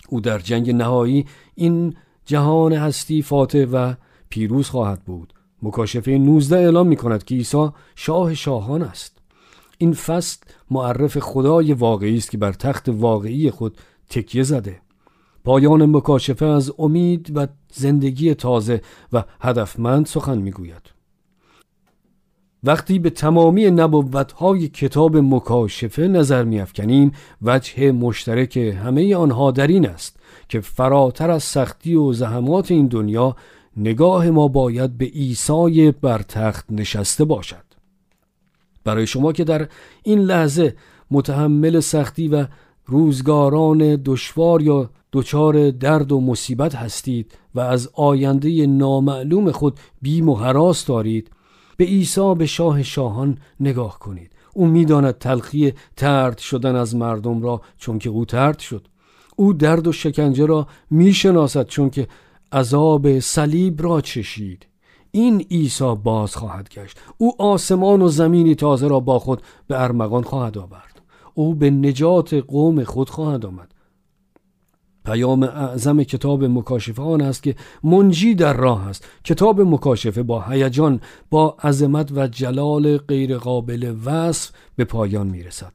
او 0.09 0.21
در 0.21 0.39
جنگ 0.39 0.71
نهایی 0.71 1.27
این 1.55 1.95
جهان 2.25 2.73
هستی 2.73 3.23
فاتح 3.23 3.65
و 3.65 3.95
پیروز 4.29 4.69
خواهد 4.69 5.05
بود. 5.05 5.35
مکاشفه 5.63 6.11
19 6.11 6.57
اعلام 6.57 6.87
می 6.87 6.97
کند 6.97 7.25
که 7.25 7.35
عیسی 7.35 7.69
شاه 7.95 8.35
شاهان 8.35 8.83
است. 8.83 9.19
این 9.79 9.93
فصل 9.93 10.39
معرف 10.71 11.19
خدای 11.19 11.73
واقعی 11.73 12.17
است 12.17 12.31
که 12.31 12.39
بر 12.39 12.53
تخت 12.53 12.89
واقعی 12.89 13.51
خود 13.51 13.79
تکیه 14.11 14.43
زده. 14.43 14.81
پایان 15.45 15.97
مکاشفه 15.97 16.47
از 16.47 16.73
امید 16.79 17.33
و 17.35 17.47
زندگی 17.73 18.35
تازه 18.35 18.83
و 19.13 19.25
هدفمند 19.41 20.07
سخن 20.07 20.39
می‌گوید. 20.39 21.01
وقتی 22.65 22.99
به 22.99 23.11
تمامی 23.11 23.71
نبوتهای 23.71 24.69
کتاب 24.69 25.17
مکاشفه 25.17 26.09
نظر 26.09 26.45
میافکنیم 26.45 27.13
وجه 27.43 27.93
مشترک 27.93 28.57
همه 28.57 29.17
آنها 29.17 29.51
در 29.51 29.67
این 29.67 29.89
است 29.89 30.17
که 30.49 30.61
فراتر 30.61 31.31
از 31.31 31.43
سختی 31.43 31.95
و 31.95 32.13
زحمات 32.13 32.71
این 32.71 32.87
دنیا 32.87 33.37
نگاه 33.77 34.31
ما 34.31 34.49
باید 34.49 34.99
به 34.99 35.05
عیسی 35.05 35.91
بر 35.91 36.23
تخت 36.23 36.65
نشسته 36.71 37.25
باشد. 37.25 37.65
برای 38.85 39.07
شما 39.07 39.33
که 39.33 39.45
در 39.45 39.69
این 40.03 40.19
لحظه 40.19 40.77
متحمل 41.11 41.81
سختی 41.81 42.29
و 42.29 42.47
روزگاران 42.87 43.79
دشوار 44.05 44.63
یا 44.63 44.91
دچار 45.13 45.71
درد 45.71 46.13
و 46.13 46.21
مصیبت 46.21 46.75
هستید 46.75 47.39
و 47.55 47.61
از 47.61 47.91
آینده 47.95 48.67
نامعلوم 48.67 49.51
خود 49.51 49.81
بیم 50.03 50.29
و 50.29 50.35
حراس 50.35 50.87
دارید. 50.87 51.31
به 51.77 51.85
عیسی 51.85 52.35
به 52.35 52.47
شاه 52.47 52.83
شاهان 52.83 53.39
نگاه 53.61 53.99
کنید. 53.99 54.31
او 54.55 54.67
می‌داند 54.67 55.19
تلخی 55.19 55.73
ترد 55.97 56.39
شدن 56.39 56.77
از 56.77 56.97
مردم 56.97 57.43
را 57.43 57.61
چون 57.79 57.99
که 57.99 58.11
او 58.11 58.25
ترد 58.25 58.59
شد. 58.59 58.87
او 59.37 59.53
درد 59.53 59.87
و 59.87 59.93
شکنجه 59.93 60.47
را 60.47 60.67
می‌شناسد 60.91 61.67
چون 61.67 61.91
که 61.91 62.09
عذاب 62.53 63.19
صلیب 63.19 63.83
را 63.83 64.01
چشید. 64.01 64.67
این 65.11 65.41
عیسی 65.51 65.95
باز 66.05 66.37
خواهد 66.37 66.69
گشت. 66.69 66.99
او 67.19 67.43
آسمان 67.43 68.03
و 68.03 68.09
زمینی 68.09 68.55
تازه 68.55 68.89
را 68.89 69.01
با 69.01 69.19
خود 69.19 69.43
به 69.67 69.83
ارمغان 69.83 70.23
خواهد 70.23 70.59
آورد. 70.59 71.03
او 71.35 71.55
به 71.55 71.71
نجات 71.71 72.35
قوم 72.35 72.85
خود 72.85 73.11
خواهد 73.11 73.47
آمد. 73.47 73.73
پیام 75.05 75.43
اعظم 75.43 76.03
کتاب 76.03 76.45
مکاشفه 76.45 77.03
آن 77.03 77.21
است 77.21 77.43
که 77.43 77.55
منجی 77.83 78.35
در 78.35 78.53
راه 78.53 78.89
است. 78.89 79.07
کتاب 79.25 79.61
مکاشفه 79.61 80.23
با 80.23 80.41
هیجان 80.43 81.01
با 81.31 81.57
عظمت 81.63 82.13
و 82.13 82.27
جلال 82.27 82.99
غیرقابل 82.99 83.97
وصف 84.05 84.51
به 84.77 84.85
پایان 84.85 85.27
می 85.27 85.43
رسد 85.43 85.73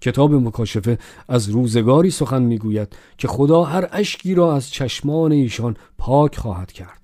کتاب 0.00 0.34
مکاشفه 0.34 0.98
از 1.28 1.48
روزگاری 1.48 2.10
سخن 2.10 2.42
می‌گوید 2.42 2.96
که 3.18 3.28
خدا 3.28 3.62
هر 3.62 3.88
اشکی 3.92 4.34
را 4.34 4.56
از 4.56 4.70
چشمان 4.70 5.32
ایشان 5.32 5.76
پاک 5.98 6.36
خواهد 6.36 6.72
کرد. 6.72 7.01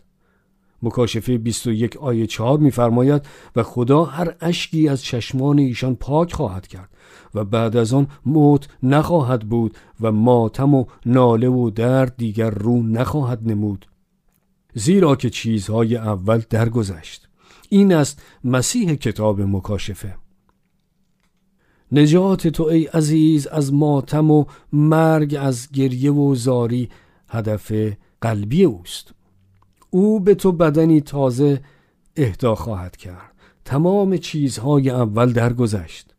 مکاشفه 0.82 1.38
21 1.38 1.97
آیه 1.97 2.26
4 2.26 2.58
میفرماید 2.58 3.23
و 3.56 3.62
خدا 3.62 4.04
هر 4.04 4.35
اشکی 4.40 4.88
از 4.88 5.02
چشمان 5.02 5.58
ایشان 5.58 5.94
پاک 5.94 6.32
خواهد 6.32 6.66
کرد 6.66 6.90
و 7.35 7.44
بعد 7.44 7.76
از 7.76 7.92
آن 7.92 8.06
موت 8.26 8.68
نخواهد 8.82 9.49
بود 9.49 9.76
و 10.00 10.12
ماتم 10.12 10.75
و 10.75 10.85
ناله 11.06 11.49
و 11.49 11.70
درد 11.70 12.14
دیگر 12.16 12.50
رو 12.50 12.82
نخواهد 12.82 13.40
نمود. 13.50 13.87
زیرا 14.75 15.16
که 15.16 15.30
چیزهای 15.30 15.97
اول 15.97 16.42
درگذشت. 16.50 17.28
این 17.68 17.94
است 17.94 18.23
مسیح 18.44 18.94
کتاب 18.94 19.40
مکاشفه. 19.40 20.14
نجات 21.92 22.49
تو 22.49 22.64
ای 22.64 22.85
عزیز 22.85 23.47
از 23.47 23.73
ماتم 23.73 24.30
و 24.30 24.44
مرگ 24.73 25.37
از 25.40 25.68
گریه 25.73 26.12
و 26.12 26.35
زاری 26.35 26.88
هدف 27.28 27.73
قلبی 28.20 28.64
اوست. 28.64 29.14
او 29.90 30.21
به 30.21 30.35
تو 30.35 30.52
بدنی 30.52 31.00
تازه 31.00 31.61
اهدا 32.16 32.54
خواهد 32.54 32.97
کرد. 32.97 33.33
تمام 33.64 34.16
چیزهای 34.16 34.90
اول 34.90 35.33
درگذشت. 35.33 36.14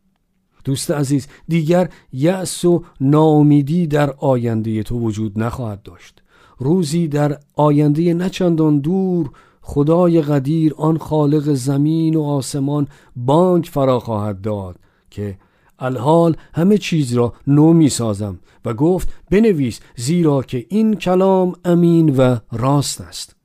دوست 0.64 0.90
عزیز 0.90 1.26
دیگر 1.48 1.88
یأس 2.12 2.64
و 2.64 2.84
ناامیدی 3.00 3.86
در 3.86 4.10
آینده 4.10 4.82
تو 4.82 4.98
وجود 4.98 5.38
نخواهد 5.38 5.82
داشت. 5.82 6.22
روزی 6.58 7.08
در 7.08 7.38
آینده 7.54 8.14
نچندان 8.14 8.78
دور 8.78 9.30
خدای 9.62 10.22
قدیر 10.22 10.74
آن 10.76 10.98
خالق 10.98 11.52
زمین 11.52 12.16
و 12.16 12.22
آسمان 12.22 12.88
بانک 13.16 13.68
فرا 13.68 14.00
خواهد 14.00 14.40
داد 14.40 14.76
که 15.10 15.38
الحال 15.78 16.36
همه 16.54 16.78
چیز 16.78 17.12
را 17.12 17.32
نو 17.46 17.72
می 17.72 17.88
سازم 17.88 18.38
و 18.64 18.74
گفت 18.74 19.08
بنویس 19.30 19.80
زیرا 19.96 20.42
که 20.42 20.66
این 20.68 20.94
کلام 20.94 21.54
امین 21.64 22.16
و 22.16 22.36
راست 22.52 23.00
است. 23.00 23.39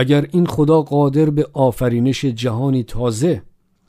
اگر 0.00 0.26
این 0.30 0.46
خدا 0.46 0.82
قادر 0.82 1.30
به 1.30 1.48
آفرینش 1.52 2.24
جهانی 2.24 2.82
تازه 2.82 3.42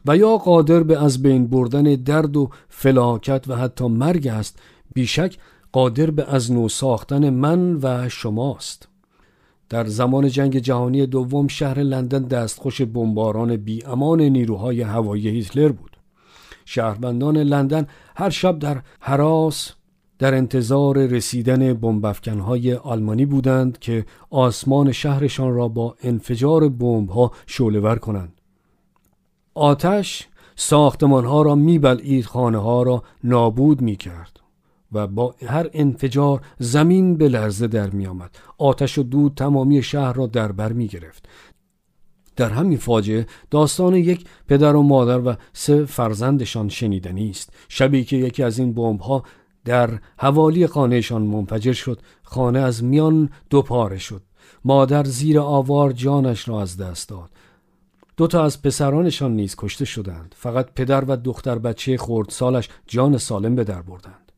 و 0.06 0.18
یا 0.18 0.38
قادر 0.38 0.84
به 0.84 1.04
از 1.04 1.22
بین 1.22 1.48
بردن 1.48 1.84
درد 1.84 2.38
و 2.38 2.50
فلاکت 2.70 3.46
و 3.48 3.56
حتی 3.56 3.88
مرگ 3.88 4.28
است 4.28 4.60
بیشک 4.94 5.38
قادر 5.72 6.12
به 6.12 6.34
از 6.34 6.52
نو 6.52 6.70
ساختن 6.70 7.30
من 7.30 7.80
و 7.82 8.10
شماست 8.10 8.88
در 9.70 9.86
زمان 9.86 10.28
جنگ 10.28 10.58
جهانی 10.58 11.06
دوم 11.06 11.48
شهر 11.48 11.80
لندن 11.80 12.24
دستخوش 12.24 12.82
بمباران 12.82 13.58
بی 13.58 13.86
امان 13.86 14.22
نیروهای 14.22 14.82
هوایی 14.82 15.28
هیتلر 15.28 15.70
بود. 15.70 15.98
شهروندان 16.66 17.38
لندن 17.38 17.88
هر 18.16 18.30
شب 18.30 18.60
در 18.60 18.82
حراس 19.00 19.72
در 20.20 20.34
انتظار 20.34 21.06
رسیدن 21.06 21.74
بمبافکنهای 21.74 22.74
آلمانی 22.74 23.26
بودند 23.26 23.80
که 23.80 24.06
آسمان 24.30 24.92
شهرشان 24.92 25.54
را 25.54 25.68
با 25.68 25.96
انفجار 26.04 26.70
بمبها 26.70 27.32
شعله‌ور 27.48 27.96
کنند. 27.96 28.42
آتش 29.54 30.28
ساختمانها 30.56 31.42
را 31.42 31.56
میبلعید 31.56 32.26
خانه 32.26 32.58
ها 32.58 32.84
را 32.84 33.04
نابود 33.24 33.82
می 33.82 33.96
کرد 33.96 34.40
و 34.92 35.08
با 35.08 35.36
هر 35.48 35.70
انفجار 35.74 36.42
زمین 36.60 37.18
به 37.18 37.30
لرزه 37.30 37.68
در 37.68 37.90
می 37.90 38.08
آمد. 38.08 38.36
آتش 38.58 38.98
و 38.98 39.04
دود 39.04 39.34
تمامی 39.36 39.84
شهر 39.84 40.14
را 40.14 40.28
در 40.28 40.52
بر 40.52 40.74
می 40.74 40.88
گرفت. 40.88 41.30
در 42.36 42.50
همین 42.50 42.78
فاجعه 42.78 43.26
داستان 43.52 43.96
یک 43.96 44.26
پدر 44.48 44.76
و 44.76 44.84
مادر 44.84 45.20
و 45.20 45.36
سه 45.54 45.86
فرزندشان 45.86 46.70
شنیدنی 46.70 47.30
است 47.30 47.54
شبی 47.70 48.04
که 48.04 48.18
یکی 48.18 48.44
از 48.44 48.60
این 48.60 48.74
بمب 48.74 49.00
ها 49.00 49.24
در 49.66 50.00
حوالی 50.18 50.68
خانهشان 50.68 51.22
منفجر 51.22 51.74
شد. 51.74 52.02
خانه 52.24 52.60
از 52.60 52.84
میان 52.84 53.30
دو 53.50 53.62
پاره 53.62 53.98
شد. 53.98 54.22
مادر 54.66 55.04
زیر 55.04 55.40
آوار 55.40 55.92
جانش 55.92 56.48
را 56.48 56.62
از 56.62 56.78
دست 56.78 57.10
داد. 57.10 57.30
دو 58.18 58.28
تا 58.28 58.44
از 58.44 58.62
پسرانشان 58.62 59.36
نیز 59.36 59.56
کشته 59.58 59.86
شدند. 59.86 60.36
فقط 60.38 60.74
پدر 60.76 61.04
و 61.06 61.16
دختر 61.16 61.58
بچه 61.58 61.98
سالش 62.30 62.70
جان 62.88 63.18
سالم 63.18 63.56
به 63.56 63.64
در 63.64 63.82
بردند. 63.82 64.32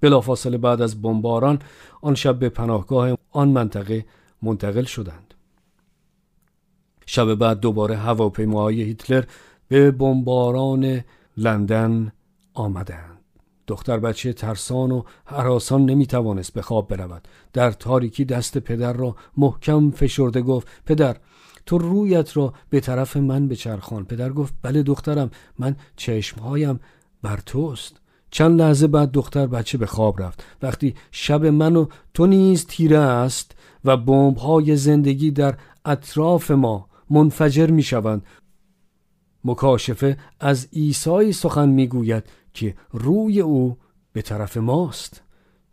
بلافاصله 0.00 0.58
بعد 0.58 0.82
از 0.82 1.02
بمباران 1.02 1.58
آن 2.02 2.14
شب 2.14 2.38
به 2.38 2.48
پناهگاه 2.48 3.18
آن 3.30 3.48
منطقه 3.48 4.04
منتقل 4.42 4.84
شدند. 4.84 5.34
شب 7.06 7.34
بعد 7.34 7.60
دوباره 7.60 7.96
هواپیماهای 7.96 8.82
هیتلر 8.82 9.24
به 9.68 9.90
بمباران 9.90 11.04
لندن 11.36 12.12
آمدند. 12.54 13.11
دختر 13.72 13.98
بچه 13.98 14.32
ترسان 14.32 14.90
و 14.90 15.02
حراسان 15.24 15.84
نمی 15.86 16.06
توانست 16.06 16.52
به 16.52 16.62
خواب 16.62 16.88
برود. 16.88 17.28
در 17.52 17.70
تاریکی 17.70 18.24
دست 18.24 18.58
پدر 18.58 18.92
را 18.92 19.16
محکم 19.36 19.90
فشرده 19.90 20.42
گفت 20.42 20.68
پدر 20.86 21.16
تو 21.66 21.78
رویت 21.78 22.36
را 22.36 22.54
به 22.70 22.80
طرف 22.80 23.16
من 23.16 23.48
بچرخان. 23.48 24.04
پدر 24.04 24.32
گفت 24.32 24.54
بله 24.62 24.82
دخترم 24.82 25.30
من 25.58 25.76
چشمهایم 25.96 26.80
بر 27.22 27.40
توست. 27.46 28.00
چند 28.30 28.60
لحظه 28.60 28.86
بعد 28.86 29.10
دختر 29.12 29.46
بچه 29.46 29.78
به 29.78 29.86
خواب 29.86 30.22
رفت. 30.22 30.44
وقتی 30.62 30.94
شب 31.10 31.46
من 31.46 31.76
و 31.76 31.86
تو 32.14 32.26
نیز 32.26 32.66
تیره 32.66 32.98
است 32.98 33.54
و 33.84 33.96
بمب 33.96 34.36
های 34.36 34.76
زندگی 34.76 35.30
در 35.30 35.54
اطراف 35.84 36.50
ما 36.50 36.88
منفجر 37.10 37.70
می 37.70 37.82
شوند 37.82 38.22
مکاشفه 39.44 40.18
از 40.40 40.68
عیسی 40.72 41.32
سخن 41.32 41.68
می‌گوید. 41.68 42.24
که 42.54 42.74
روی 42.90 43.40
او 43.40 43.76
به 44.12 44.22
طرف 44.22 44.56
ماست. 44.56 45.22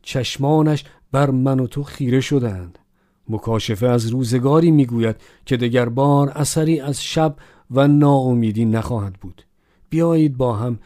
چشمانش 0.02 0.86
بر 1.12 1.30
من 1.30 1.60
و 1.60 1.68
تو 1.68 1.84
خیره 1.84 2.22
شدند. 2.22 2.80
مکاشفه 3.30 3.88
از 3.88 4.08
روزگاری 4.08 4.72
می‌گوید 4.72 5.16
که 5.46 5.58
دگر 5.58 5.90
بار 5.90 6.30
اثری 6.30 6.80
از 6.80 7.04
شب 7.04 7.36
و 7.72 7.88
ناامیدی 7.88 8.66
نخواهد 8.66 9.14
بود. 9.14 9.44
بیایید 9.90 10.38
با 10.38 10.56
هم 10.56 10.80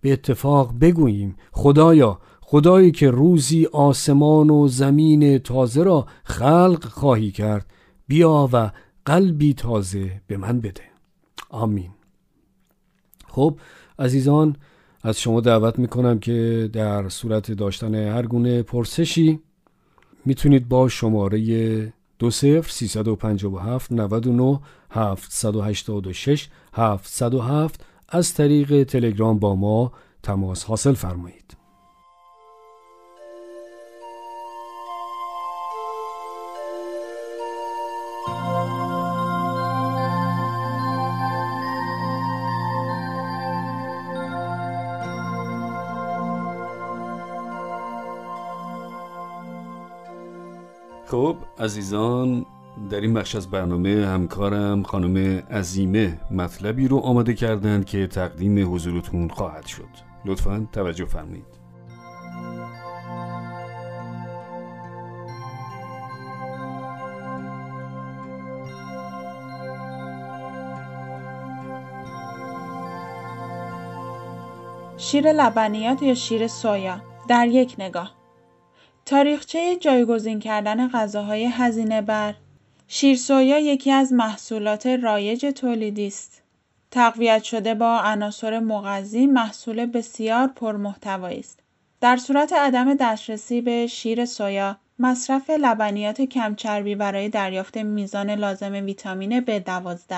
به 0.00 0.12
اتفاق 0.12 0.74
بگوییم. 0.80 1.36
خدایا 1.52 2.18
خدایی 2.40 2.90
که 2.90 3.10
روزی 3.10 3.66
آسمان 3.66 4.50
و 4.50 4.68
زمین 4.68 5.38
تازه 5.38 5.82
را 5.82 6.06
خلق 6.24 6.84
خواهی 6.84 7.30
کرد 7.30 7.66
بیا 8.06 8.48
و 8.52 8.70
قلبی 9.04 9.54
تازه 9.54 10.20
به 10.26 10.36
من 10.36 10.60
بده. 10.60 10.82
آمین. 11.50 11.90
خب 13.28 13.58
عزیزان 13.98 14.56
از 15.02 15.20
شما 15.20 15.40
دعوت 15.40 15.78
می‌کنم 15.78 16.18
که 16.18 16.70
در 16.72 17.08
صورت 17.08 17.52
داشتن 17.52 17.94
هر 17.94 18.26
گونه 18.26 18.62
پرسشی 18.62 19.40
می‌تونید 20.24 20.68
با 20.68 20.88
شماره 20.88 21.92
دو 22.18 22.30
سفر 22.30 22.68
سیصد 22.68 23.08
و 23.08 23.16
پنج 23.16 23.44
و 23.44 23.58
هفت 23.58 23.92
نود 23.92 24.26
و 24.26 24.32
نو 24.32 24.58
هفتصد 24.90 25.56
و 25.56 25.62
هشتاد 25.62 26.06
و 26.06 26.12
شش 26.12 26.48
هفتصد 26.74 27.34
و 27.34 27.40
هفت 27.40 27.84
از 28.08 28.34
طریق 28.34 28.84
تلگرام 28.84 29.38
با 29.38 29.54
ما 29.54 29.92
تماس 30.22 30.64
حاصل 30.64 30.92
فرمایید. 30.92 31.59
خب 51.30 51.64
عزیزان 51.64 52.46
در 52.90 53.00
این 53.00 53.14
بخش 53.14 53.36
از 53.36 53.50
برنامه 53.50 54.06
همکارم 54.06 54.82
خانم 54.82 55.42
عزیمه 55.50 56.20
مطلبی 56.30 56.88
رو 56.88 56.98
آماده 56.98 57.34
کردند 57.34 57.84
که 57.84 58.06
تقدیم 58.06 58.74
حضورتون 58.74 59.28
خواهد 59.28 59.66
شد. 59.66 59.88
لطفا 60.24 60.68
توجه 60.72 61.04
فرمایید. 61.04 61.44
شیر 74.96 75.32
لبنیات 75.32 76.02
یا 76.02 76.14
شیر 76.14 76.46
سویا؟ 76.46 77.00
در 77.28 77.46
یک 77.46 77.74
نگاه. 77.78 78.19
تاریخچه 79.06 79.76
جایگزین 79.76 80.40
کردن 80.40 80.88
غذاهای 80.88 81.44
هزینه 81.44 82.02
بر 82.02 82.34
شیر 82.88 83.16
سویا 83.16 83.58
یکی 83.58 83.90
از 83.90 84.12
محصولات 84.12 84.86
رایج 84.86 85.46
تولیدی 85.46 86.06
است. 86.06 86.42
تقویت 86.90 87.42
شده 87.42 87.74
با 87.74 88.00
عناصر 88.00 88.58
مغذی 88.58 89.26
محصول 89.26 89.86
بسیار 89.86 90.48
پرمحتوایی 90.48 91.40
است. 91.40 91.60
در 92.00 92.16
صورت 92.16 92.52
عدم 92.52 92.94
دسترسی 92.94 93.60
به 93.60 93.86
شیر 93.86 94.24
سویا، 94.24 94.76
مصرف 94.98 95.50
لبنیات 95.50 96.22
کمچربی 96.22 96.94
برای 96.94 97.28
دریافت 97.28 97.76
میزان 97.76 98.30
لازم 98.30 98.72
ویتامین 98.72 99.40
B12 99.44 100.14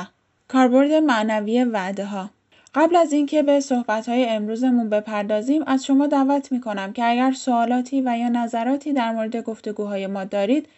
کاربرد 0.49 0.92
معنوی 0.92 1.64
وعده 1.64 2.07
ها 2.07 2.31
قبل 2.75 2.97
از 2.97 3.13
اینکه 3.13 3.43
به 3.43 3.61
صحبت‌های 3.61 4.29
امروزمون 4.29 4.89
بپردازیم 4.89 5.63
از 5.67 5.85
شما 5.85 6.07
دعوت 6.07 6.53
می‌کنم 6.53 6.93
که 6.93 7.05
اگر 7.05 7.33
سوالاتی 7.33 8.01
و 8.01 8.19
یا 8.19 8.29
نظراتی 8.29 8.93
در 8.93 9.13
مورد 9.13 9.37
گفتگوهای 9.37 10.07
ما 10.07 10.25
دارید 10.25 10.69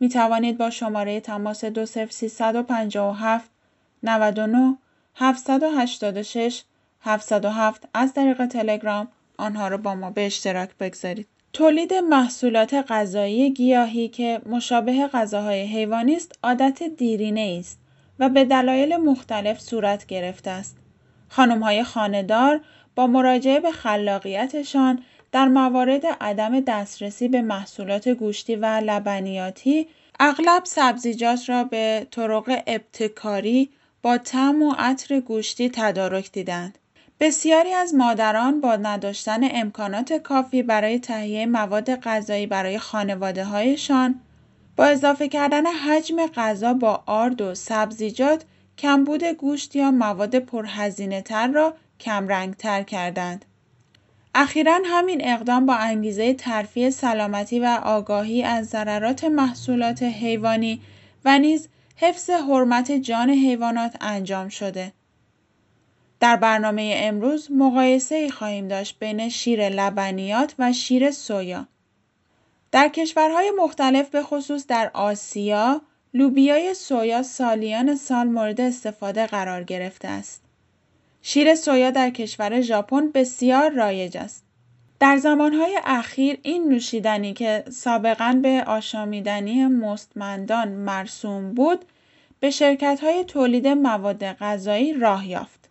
می 0.00 0.08
توانید 0.08 0.58
با 0.58 0.70
شماره 0.70 1.20
تماس 1.20 1.64
20357 1.64 3.50
99 4.02 4.76
786 5.14 6.62
707 7.00 7.88
از 7.94 8.12
طریق 8.12 8.46
تلگرام 8.46 9.08
آنها 9.36 9.68
را 9.68 9.76
با 9.76 9.94
ما 9.94 10.10
به 10.10 10.26
اشتراک 10.26 10.70
بگذارید. 10.80 11.26
تولید 11.52 11.94
محصولات 11.94 12.74
غذایی 12.74 13.50
گیاهی 13.50 14.08
که 14.08 14.40
مشابه 14.46 15.06
غذاهای 15.06 15.62
حیوانی 15.62 16.16
است 16.16 16.38
عادت 16.42 16.82
دیرینه 16.82 17.56
است 17.60 17.78
و 18.18 18.28
به 18.28 18.44
دلایل 18.44 18.96
مختلف 18.96 19.60
صورت 19.60 20.06
گرفته 20.06 20.50
است. 20.50 20.83
های 21.36 21.84
خانهدار 21.84 22.60
با 22.94 23.06
مراجعه 23.06 23.60
به 23.60 23.70
خلاقیتشان 23.70 25.02
در 25.32 25.48
موارد 25.48 26.06
عدم 26.20 26.60
دسترسی 26.60 27.28
به 27.28 27.42
محصولات 27.42 28.08
گوشتی 28.08 28.56
و 28.56 28.66
لبنیاتی 28.66 29.88
اغلب 30.20 30.64
سبزیجات 30.64 31.48
را 31.48 31.64
به 31.64 32.06
طرق 32.10 32.62
ابتکاری 32.66 33.70
با 34.02 34.18
طعم 34.18 34.62
و 34.62 34.74
عطر 34.78 35.20
گوشتی 35.20 35.70
تدارک 35.74 36.32
دیدند. 36.32 36.78
بسیاری 37.20 37.72
از 37.72 37.94
مادران 37.94 38.60
با 38.60 38.76
نداشتن 38.76 39.40
امکانات 39.50 40.12
کافی 40.12 40.62
برای 40.62 40.98
تهیه 40.98 41.46
مواد 41.46 42.00
غذایی 42.00 42.46
برای 42.46 42.78
خانواده 42.78 43.44
هایشان 43.44 44.20
با 44.76 44.84
اضافه 44.84 45.28
کردن 45.28 45.66
حجم 45.66 46.26
غذا 46.26 46.74
با 46.74 47.02
آرد 47.06 47.40
و 47.40 47.54
سبزیجات 47.54 48.44
کمبود 48.78 49.24
گوشت 49.24 49.76
یا 49.76 49.90
مواد 49.90 50.38
پرهزینه 50.38 51.22
تر 51.22 51.46
را 51.46 51.74
تر 52.58 52.82
کردند. 52.82 53.44
اخیرا 54.34 54.80
همین 54.84 55.20
اقدام 55.24 55.66
با 55.66 55.74
انگیزه 55.74 56.34
ترفیع 56.34 56.90
سلامتی 56.90 57.60
و 57.60 57.80
آگاهی 57.84 58.42
از 58.42 58.68
ضررات 58.68 59.24
محصولات 59.24 60.02
حیوانی 60.02 60.80
و 61.24 61.38
نیز 61.38 61.68
حفظ 61.96 62.30
حرمت 62.30 62.92
جان 62.92 63.30
حیوانات 63.30 63.96
انجام 64.00 64.48
شده. 64.48 64.92
در 66.20 66.36
برنامه 66.36 66.94
امروز 66.96 67.52
مقایسه 67.52 68.14
ای 68.14 68.30
خواهیم 68.30 68.68
داشت 68.68 68.98
بین 68.98 69.28
شیر 69.28 69.68
لبنیات 69.68 70.54
و 70.58 70.72
شیر 70.72 71.10
سویا. 71.10 71.66
در 72.72 72.88
کشورهای 72.88 73.52
مختلف 73.58 74.08
به 74.08 74.22
خصوص 74.22 74.66
در 74.66 74.90
آسیا، 74.94 75.80
لوبیای 76.16 76.74
سویا 76.74 77.22
سالیان 77.22 77.96
سال 77.96 78.26
مورد 78.26 78.60
استفاده 78.60 79.26
قرار 79.26 79.64
گرفته 79.64 80.08
است. 80.08 80.42
شیر 81.22 81.54
سویا 81.54 81.90
در 81.90 82.10
کشور 82.10 82.60
ژاپن 82.60 83.10
بسیار 83.10 83.70
رایج 83.70 84.16
است. 84.16 84.44
در 85.00 85.16
زمانهای 85.16 85.80
اخیر 85.84 86.38
این 86.42 86.68
نوشیدنی 86.68 87.32
که 87.32 87.64
سابقا 87.70 88.38
به 88.42 88.64
آشامیدنی 88.66 89.66
مستمندان 89.66 90.68
مرسوم 90.68 91.54
بود 91.54 91.84
به 92.40 92.50
شرکت 92.50 93.00
های 93.02 93.24
تولید 93.24 93.68
مواد 93.68 94.24
غذایی 94.24 94.92
راه 94.92 95.28
یافت. 95.28 95.70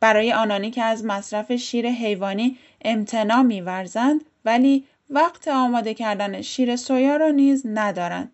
برای 0.00 0.32
آنانی 0.32 0.70
که 0.70 0.82
از 0.82 1.04
مصرف 1.04 1.52
شیر 1.52 1.88
حیوانی 1.88 2.58
امتنا 2.84 3.42
میورزند 3.42 4.24
ولی 4.44 4.84
وقت 5.10 5.48
آماده 5.48 5.94
کردن 5.94 6.42
شیر 6.42 6.76
سویا 6.76 7.16
را 7.16 7.30
نیز 7.30 7.66
ندارند. 7.66 8.32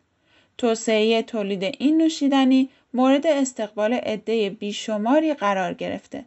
توسعه 0.59 1.23
تولید 1.23 1.65
این 1.65 1.99
نوشیدنی 1.99 2.69
مورد 2.95 3.27
استقبال 3.27 3.93
عده 3.93 4.51
بیشماری 4.51 5.35
قرار 5.35 5.75
گرفته. 5.75 6.25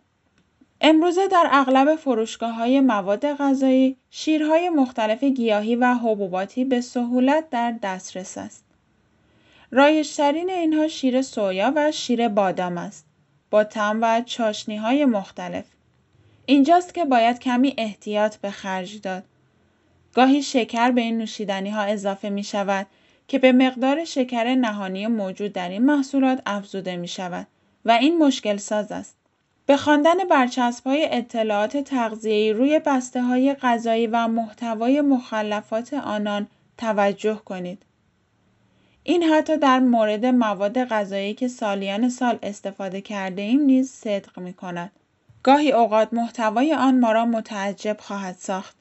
امروزه 0.81 1.27
در 1.27 1.49
اغلب 1.51 1.95
فروشگاه 1.95 2.53
های 2.53 2.79
مواد 2.79 3.33
غذایی 3.33 3.95
شیرهای 4.11 4.69
مختلف 4.69 5.23
گیاهی 5.23 5.75
و 5.75 5.93
حبوباتی 5.93 6.65
به 6.65 6.81
سهولت 6.81 7.49
در 7.49 7.75
دسترس 7.83 8.37
است. 8.37 8.63
رایجترین 9.71 10.49
اینها 10.49 10.87
شیر 10.87 11.21
سویا 11.21 11.73
و 11.75 11.91
شیر 11.91 12.27
بادام 12.27 12.77
است 12.77 13.05
با 13.49 13.63
تم 13.63 13.99
و 14.01 14.21
چاشنی 14.25 14.77
های 14.77 15.05
مختلف. 15.05 15.65
اینجاست 16.45 16.93
که 16.93 17.05
باید 17.05 17.39
کمی 17.39 17.73
احتیاط 17.77 18.35
به 18.35 18.51
خرج 18.51 19.01
داد. 19.01 19.23
گاهی 20.13 20.43
شکر 20.43 20.91
به 20.91 21.01
این 21.01 21.17
نوشیدنی 21.17 21.69
ها 21.69 21.81
اضافه 21.81 22.29
می 22.29 22.43
شود 22.43 22.87
که 23.31 23.39
به 23.39 23.51
مقدار 23.51 24.05
شکر 24.05 24.55
نهانی 24.55 25.07
موجود 25.07 25.53
در 25.53 25.69
این 25.69 25.85
محصولات 25.85 26.41
افزوده 26.45 26.95
می 26.95 27.07
شود 27.07 27.47
و 27.85 27.91
این 27.91 28.17
مشکل 28.17 28.57
ساز 28.57 28.91
است. 28.91 29.15
به 29.65 29.77
خواندن 29.77 30.17
های 30.85 31.07
اطلاعات 31.11 31.77
تغذیه‌ای 31.77 32.53
روی 32.53 32.79
بسته 32.85 33.21
های 33.21 33.53
غذایی 33.53 34.07
و 34.07 34.27
محتوای 34.27 35.01
مخلفات 35.01 35.93
آنان 35.93 36.47
توجه 36.77 37.35
کنید. 37.45 37.83
این 39.03 39.23
حتی 39.23 39.57
در 39.57 39.79
مورد 39.79 40.25
مواد 40.25 40.83
غذایی 40.83 41.33
که 41.33 41.47
سالیان 41.47 42.09
سال 42.09 42.39
استفاده 42.43 43.01
کرده 43.01 43.41
ایم 43.41 43.61
نیز 43.61 43.91
صدق 43.91 44.39
می 44.39 44.53
کند. 44.53 44.91
گاهی 45.43 45.71
اوقات 45.71 46.13
محتوای 46.13 46.73
آن 46.73 46.99
ما 46.99 47.11
را 47.11 47.25
متعجب 47.25 47.97
خواهد 47.99 48.35
ساخت. 48.39 48.75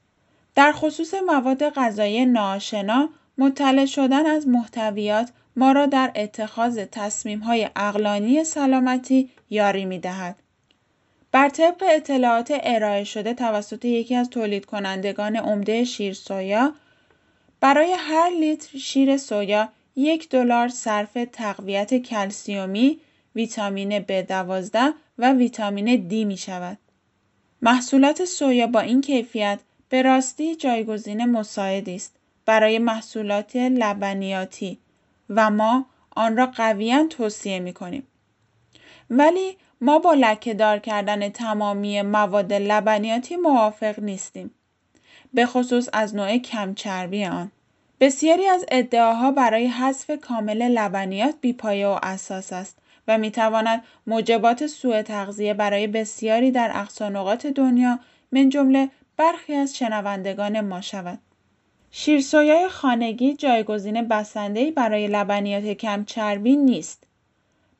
در 0.54 0.72
خصوص 0.72 1.14
مواد 1.14 1.68
غذایی 1.68 2.26
ناآشنا 2.26 3.08
مطلع 3.40 3.84
شدن 3.84 4.26
از 4.26 4.48
محتویات 4.48 5.30
ما 5.56 5.72
را 5.72 5.86
در 5.86 6.12
اتخاذ 6.14 6.86
های 7.42 7.70
اقلانی 7.76 8.44
سلامتی 8.44 9.30
یاری 9.50 9.84
می 9.84 9.98
دهد. 9.98 10.36
بر 11.32 11.48
طبق 11.48 11.84
اطلاعات 11.88 12.52
ارائه 12.62 13.04
شده 13.04 13.34
توسط 13.34 13.84
یکی 13.84 14.14
از 14.14 14.30
تولید 14.30 14.66
کنندگان 14.66 15.36
عمده 15.36 15.84
شیر 15.84 16.12
سویا 16.12 16.72
برای 17.60 17.92
هر 17.98 18.30
لیتر 18.40 18.78
شیر 18.78 19.16
سویا 19.16 19.68
یک 19.96 20.28
دلار 20.28 20.68
صرف 20.68 21.18
تقویت 21.32 21.94
کلسیومی، 21.94 23.00
ویتامین 23.34 23.98
B12 24.00 24.76
و 25.18 25.32
ویتامین 25.32 26.08
D 26.10 26.12
می 26.12 26.36
شود. 26.36 26.78
محصولات 27.62 28.24
سویا 28.24 28.66
با 28.66 28.80
این 28.80 29.00
کیفیت 29.00 29.60
به 29.88 30.02
راستی 30.02 30.56
جایگزین 30.56 31.24
مساعدی 31.24 31.94
است 31.94 32.19
برای 32.50 32.78
محصولات 32.78 33.56
لبنیاتی 33.56 34.78
و 35.30 35.50
ما 35.50 35.86
آن 36.16 36.36
را 36.36 36.46
قویا 36.46 37.06
توصیه 37.06 37.60
می 37.60 37.72
کنیم. 37.72 38.06
ولی 39.10 39.56
ما 39.80 39.98
با 39.98 40.34
دار 40.58 40.78
کردن 40.78 41.28
تمامی 41.28 42.02
مواد 42.02 42.52
لبنیاتی 42.52 43.36
موافق 43.36 44.00
نیستیم. 44.00 44.50
به 45.34 45.46
خصوص 45.46 45.88
از 45.92 46.14
نوع 46.14 46.38
کمچربی 46.38 47.24
آن. 47.24 47.50
بسیاری 48.00 48.46
از 48.46 48.64
ادعاها 48.70 49.30
برای 49.30 49.66
حذف 49.66 50.10
کامل 50.10 50.68
لبنیات 50.68 51.34
بیپایه 51.40 51.86
و 51.86 51.98
اساس 52.02 52.52
است 52.52 52.78
و 53.08 53.18
می 53.18 53.30
تواند 53.30 53.84
موجبات 54.06 54.66
سوء 54.66 55.02
تغذیه 55.02 55.54
برای 55.54 55.86
بسیاری 55.86 56.50
در 56.50 56.70
اقصانقات 56.74 57.46
دنیا 57.46 57.98
من 58.32 58.48
جمله 58.48 58.90
برخی 59.16 59.54
از 59.54 59.76
شنوندگان 59.76 60.60
ما 60.60 60.80
شود. 60.80 61.18
شیرسویای 61.90 62.68
خانگی 62.68 63.34
جایگزین 63.34 64.08
بسنده‌ای 64.08 64.70
برای 64.70 65.06
لبنیات 65.06 65.64
کم 65.64 66.04
چربی 66.04 66.56
نیست. 66.56 67.04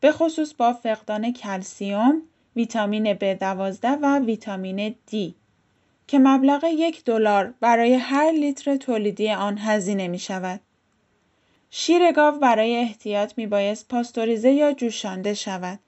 به 0.00 0.12
خصوص 0.12 0.54
با 0.54 0.72
فقدان 0.72 1.32
کلسیوم، 1.32 2.22
ویتامین 2.56 3.14
B12 3.14 3.84
و 4.02 4.18
ویتامین 4.18 4.94
D 5.12 5.14
که 6.06 6.18
مبلغ 6.18 6.64
یک 6.64 7.04
دلار 7.04 7.54
برای 7.60 7.94
هر 7.94 8.30
لیتر 8.30 8.76
تولیدی 8.76 9.30
آن 9.30 9.58
هزینه 9.58 10.08
می 10.08 10.18
شود. 10.18 10.60
شیر 11.70 12.12
گاو 12.12 12.38
برای 12.38 12.76
احتیاط 12.76 13.32
می 13.36 13.46
بایست 13.46 13.88
پاستوریزه 13.88 14.50
یا 14.50 14.72
جوشانده 14.72 15.34
شود 15.34 15.78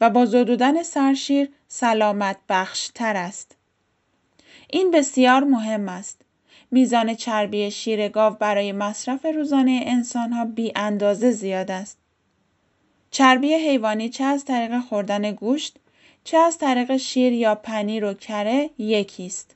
و 0.00 0.10
با 0.10 0.26
زدودن 0.26 0.82
سرشیر 0.82 1.48
سلامت 1.68 2.36
بخش 2.48 2.90
تر 2.94 3.16
است. 3.16 3.56
این 4.70 4.90
بسیار 4.90 5.44
مهم 5.44 5.88
است. 5.88 6.20
میزان 6.70 7.14
چربی 7.14 7.70
شیر 7.70 8.08
گاو 8.08 8.34
برای 8.34 8.72
مصرف 8.72 9.26
روزانه 9.26 9.80
انسان 9.86 10.32
ها 10.32 10.44
بی 10.44 10.72
اندازه 10.76 11.30
زیاد 11.30 11.70
است. 11.70 11.98
چربی 13.10 13.54
حیوانی 13.54 14.08
چه 14.08 14.24
از 14.24 14.44
طریق 14.44 14.80
خوردن 14.80 15.32
گوشت 15.32 15.76
چه 16.24 16.36
از 16.38 16.58
طریق 16.58 16.96
شیر 16.96 17.32
یا 17.32 17.54
پنیر 17.54 18.04
و 18.04 18.14
کره 18.14 18.70
یکی 18.78 19.26
است. 19.26 19.54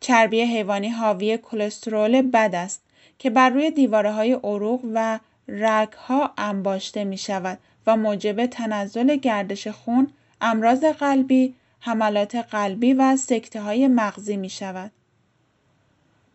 چربی 0.00 0.40
حیوانی 0.40 0.88
حاوی 0.88 1.38
کلسترول 1.38 2.22
بد 2.22 2.54
است 2.54 2.82
که 3.18 3.30
بر 3.30 3.50
روی 3.50 3.70
دیواره 3.70 4.12
های 4.12 4.32
عروق 4.32 4.80
و 4.94 5.18
رگ 5.48 5.92
ها 5.92 6.32
انباشته 6.38 7.04
می 7.04 7.18
شود 7.18 7.58
و 7.86 7.96
موجب 7.96 8.46
تنزل 8.46 9.16
گردش 9.16 9.68
خون، 9.68 10.12
امراض 10.40 10.84
قلبی، 10.84 11.54
حملات 11.80 12.34
قلبی 12.34 12.94
و 12.94 13.16
سکته 13.16 13.60
های 13.60 13.88
مغزی 13.88 14.36
می 14.36 14.50
شود. 14.50 14.90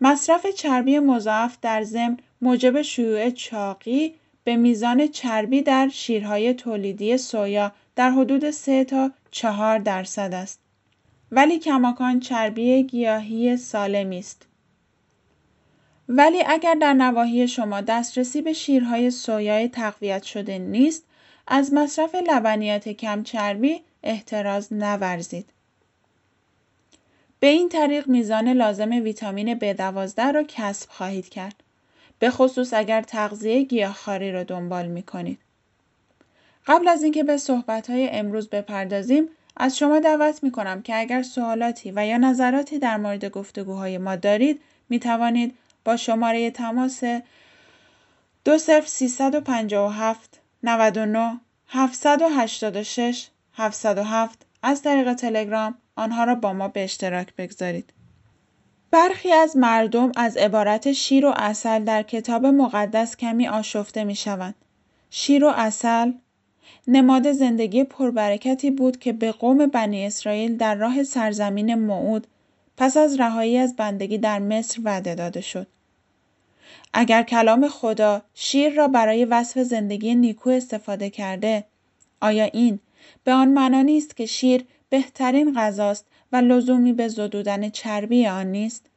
مصرف 0.02 0.48
چربی 0.48 1.00
مضاعف 1.00 1.58
در 1.62 1.84
ضمن 1.84 2.18
موجب 2.42 2.82
شیوع 2.82 3.30
چاقی 3.30 4.16
به 4.44 4.56
میزان 4.56 5.08
چربی 5.08 5.62
در 5.62 5.90
شیرهای 5.94 6.54
تولیدی 6.54 7.18
سویا 7.18 7.72
در 7.96 8.12
حدود 8.12 8.50
3 8.52 8.84
تا 8.84 9.12
4 9.32 9.80
درصد 9.80 10.34
است. 10.34 10.60
ولی 11.32 11.60
کماکان 11.60 12.20
چربی 12.20 12.84
گیاهی 12.84 13.58
سالمی 13.58 14.20
است. 14.20 14.48
ولی 16.10 16.44
اگر 16.48 16.76
در 16.82 16.94
نواحی 16.94 17.48
شما 17.48 17.82
دسترسی 17.82 18.42
به 18.42 18.54
شیرهای 18.54 19.12
سویای 19.12 19.68
تقویت 19.68 20.24
شده 20.24 20.60
نیست، 20.60 21.04
از 21.48 21.74
مصرف 21.74 22.16
لبنیات 22.16 22.90
کم 22.90 23.24
چربی 23.24 23.82
احتراز 24.04 24.74
نورزید. 24.74 25.50
به 27.40 27.48
این 27.48 27.70
طریق 27.70 28.08
میزان 28.08 28.50
لازم 28.50 28.90
ویتامین 28.90 29.60
B12 29.60 30.20
را 30.20 30.44
کسب 30.48 30.90
خواهید 30.90 31.30
کرد. 31.30 31.64
به 32.20 32.30
خصوص 32.30 32.74
اگر 32.74 33.02
تغذیه 33.02 33.64
گیاهخواری 33.64 34.32
را 34.32 34.44
دنبال 34.44 34.88
می 34.88 35.04
کنید. 35.04 35.40
قبل 36.68 36.88
از 36.88 37.04
اینکه 37.04 37.24
به 37.24 37.38
صحبت‌های 37.38 38.10
امروز 38.10 38.50
بپردازیم، 38.50 39.30
از 39.58 39.78
شما 39.78 40.00
دعوت 40.00 40.44
می 40.44 40.52
کنم 40.52 40.82
که 40.82 41.00
اگر 41.00 41.24
سوالاتی 41.24 41.94
و 41.96 42.06
یا 42.06 42.18
نظراتی 42.18 42.80
در 42.80 42.98
مورد 42.98 43.26
گفتگوهای 43.26 43.98
ما 43.98 44.16
دارید، 44.16 44.62
می 44.90 45.00
توانید 45.00 45.56
با 45.86 45.98
شماره 45.98 46.52
تماس 46.52 47.04
20357 48.46 50.40
99 50.64 51.40
786 51.68 53.28
707 53.54 54.46
از 54.64 54.82
طریق 54.82 55.14
تلگرام 55.14 55.76
آنها 55.98 56.24
را 56.24 56.36
با 56.36 56.54
ما 56.54 56.68
به 56.68 56.84
اشتراک 56.84 57.36
بگذارید. 57.36 57.94
برخی 58.92 59.32
از 59.32 59.58
مردم 59.58 60.12
از 60.16 60.38
عبارت 60.38 60.92
شیر 60.92 61.26
و 61.26 61.34
اصل 61.36 61.84
در 61.84 62.04
کتاب 62.04 62.46
مقدس 62.46 63.18
کمی 63.18 63.48
آشفته 63.48 64.04
می 64.04 64.16
شوند. 64.16 64.56
شیر 65.10 65.46
و 65.46 65.54
اصل 65.56 66.12
نماد 66.88 67.32
زندگی 67.32 67.84
پربرکتی 67.84 68.72
بود 68.72 69.00
که 69.00 69.14
به 69.14 69.32
قوم 69.32 69.66
بنی 69.66 70.06
اسرائیل 70.06 70.58
در 70.58 70.76
راه 70.76 71.04
سرزمین 71.04 71.76
موعود 71.76 72.28
پس 72.78 72.98
از 72.98 73.20
رهایی 73.20 73.58
از 73.58 73.76
بندگی 73.76 74.18
در 74.18 74.40
مصر 74.40 74.82
وعده 74.84 75.16
داده 75.16 75.42
شد. 75.42 75.68
اگر 76.94 77.24
کلام 77.24 77.68
خدا 77.68 78.22
شیر 78.34 78.74
را 78.74 78.88
برای 78.88 79.26
وصف 79.26 79.60
زندگی 79.60 80.16
نیکو 80.16 80.50
استفاده 80.50 81.10
کرده، 81.10 81.64
آیا 82.22 82.44
این 82.44 82.80
به 83.24 83.34
آن 83.34 83.48
معنا 83.48 83.82
نیست 83.82 84.16
که 84.16 84.26
شیر 84.26 84.66
بهترین 84.90 85.54
غذاست 85.54 86.06
و 86.32 86.36
لزومی 86.36 86.94
به 86.94 87.08
زدودن 87.08 87.70
چربی 87.70 88.28
آن 88.28 88.48
نیست؟ 88.48 88.90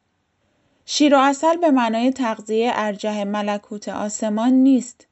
شیر 0.85 1.15
و 1.15 1.17
اصل 1.17 1.57
به 1.57 1.71
معنای 1.71 2.11
تغذیه 2.11 2.71
ارجه 2.75 3.23
ملکوت 3.23 3.89
آسمان 3.89 4.53
نیست. 4.53 5.07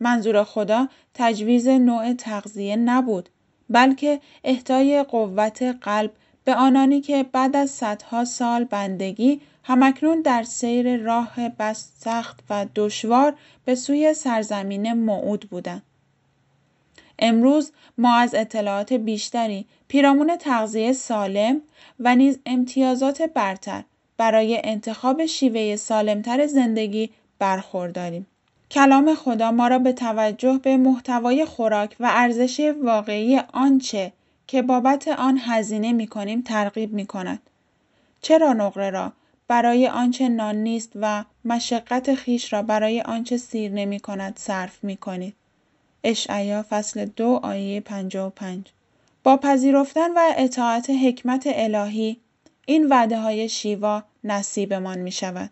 منظور 0.00 0.44
خدا 0.44 0.88
تجویز 1.14 1.68
نوع 1.68 2.12
تغذیه 2.12 2.76
نبود 2.76 3.28
بلکه 3.70 4.20
اهدای 4.44 5.02
قوت 5.02 5.62
قلب 5.62 6.12
به 6.44 6.54
آنانی 6.54 7.00
که 7.00 7.22
بعد 7.32 7.56
از 7.56 7.70
صدها 7.70 8.24
سال 8.24 8.64
بندگی 8.64 9.40
همکنون 9.64 10.20
در 10.20 10.42
سیر 10.42 10.96
راه 10.96 11.48
بس 11.48 11.90
سخت 11.98 12.40
و 12.50 12.66
دشوار 12.74 13.34
به 13.64 13.74
سوی 13.74 14.14
سرزمین 14.14 14.92
موعود 14.92 15.50
بودند. 15.50 15.82
امروز 17.22 17.72
ما 17.98 18.16
از 18.16 18.34
اطلاعات 18.34 18.92
بیشتری 18.92 19.66
پیرامون 19.88 20.36
تغذیه 20.36 20.92
سالم 20.92 21.60
و 22.00 22.16
نیز 22.16 22.38
امتیازات 22.46 23.22
برتر 23.22 23.84
برای 24.16 24.60
انتخاب 24.64 25.26
شیوه 25.26 25.76
سالمتر 25.76 26.46
زندگی 26.46 27.10
برخورداریم. 27.38 28.26
کلام 28.70 29.14
خدا 29.14 29.50
ما 29.50 29.68
را 29.68 29.78
به 29.78 29.92
توجه 29.92 30.60
به 30.62 30.76
محتوای 30.76 31.44
خوراک 31.44 31.96
و 32.00 32.08
ارزش 32.10 32.72
واقعی 32.82 33.38
آنچه 33.52 34.12
که 34.46 34.62
بابت 34.62 35.08
آن 35.08 35.38
هزینه 35.42 35.92
می 35.92 36.06
کنیم 36.06 36.42
ترغیب 36.42 36.92
می 36.92 37.06
کند. 37.06 37.40
چرا 38.22 38.52
نقره 38.52 38.90
را 38.90 39.12
برای 39.48 39.88
آنچه 39.88 40.28
نان 40.28 40.56
نیست 40.56 40.92
و 40.94 41.24
مشقت 41.44 42.14
خیش 42.14 42.52
را 42.52 42.62
برای 42.62 43.00
آنچه 43.00 43.36
سیر 43.36 43.72
نمی 43.72 44.00
کند 44.00 44.38
صرف 44.38 44.84
می 44.84 44.96
کنید. 44.96 45.34
اشعیا 46.04 46.64
فصل 46.70 47.04
دو 47.04 47.40
آیه 47.42 47.80
55 47.80 48.66
با 49.24 49.36
پذیرفتن 49.36 50.10
و 50.16 50.32
اطاعت 50.36 50.90
حکمت 50.90 51.42
الهی 51.46 52.16
این 52.66 52.88
وعده 52.88 53.20
های 53.20 53.48
شیوا 53.48 54.02
نصیبمان 54.24 54.98
می 54.98 55.12
شود. 55.12 55.50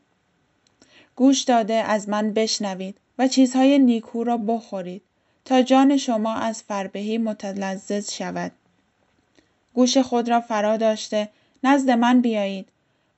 گوش 1.17 1.43
داده 1.43 1.75
از 1.75 2.09
من 2.09 2.33
بشنوید 2.33 2.97
و 3.19 3.29
چیزهای 3.29 3.79
نیکو 3.79 4.25
را 4.25 4.37
بخورید 4.37 5.03
تا 5.45 5.63
جان 5.63 5.97
شما 5.97 6.35
از 6.35 6.63
فربهی 6.63 7.19
متلذذ 7.19 8.13
شود. 8.13 8.53
گوش 9.75 9.99
خود 9.99 10.29
را 10.29 10.41
فرا 10.41 10.77
داشته 10.77 11.29
نزد 11.65 11.91
من 11.91 12.21
بیایید 12.21 12.69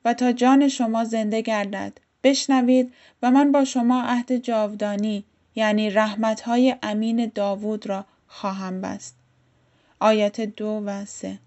و 0.04 0.14
تا 0.14 0.32
جان 0.32 0.68
شما 0.68 1.04
زنده 1.04 1.40
گردد 1.40 1.92
بشنوید 2.24 2.92
و 3.22 3.30
من 3.30 3.52
با 3.52 3.64
شما 3.64 4.02
عهد 4.02 4.36
جاودانی 4.36 5.24
یعنی 5.54 5.90
رحمتهای 5.90 6.76
امین 6.82 7.32
داوود 7.34 7.86
را 7.86 8.04
خواهم 8.26 8.80
بست. 8.80 9.16
آیات 10.00 10.40
دو 10.40 10.82
و 10.86 11.04
سه 11.04 11.38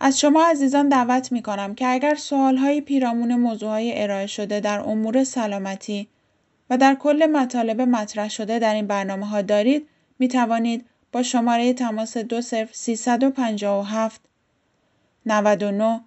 از 0.00 0.20
شما 0.20 0.44
عزیزان 0.44 0.88
دعوت 0.88 1.32
می 1.32 1.42
کنم 1.42 1.74
که 1.74 1.86
اگر 1.86 2.14
سوالهایی 2.14 2.80
پیرامون 2.80 3.34
موضوعهای 3.34 4.02
ارائه 4.02 4.26
شده 4.26 4.60
در 4.60 4.80
امور 4.80 5.24
سلامتی 5.24 6.08
و 6.70 6.76
در 6.76 6.94
کل 6.94 7.26
مطالب 7.26 7.80
مطرح 7.80 8.28
شده 8.28 8.58
در 8.58 8.74
این 8.74 8.86
برنامه 8.86 9.26
ها 9.26 9.42
دارید 9.42 9.88
می 10.18 10.28
توانید 10.28 10.86
با 11.12 11.22
شماره 11.22 11.72
تماس 11.72 12.16
دو 12.16 12.40
صرف 12.40 12.74
357 12.74 14.20
99 15.26 16.00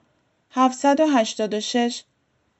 786 0.51 2.03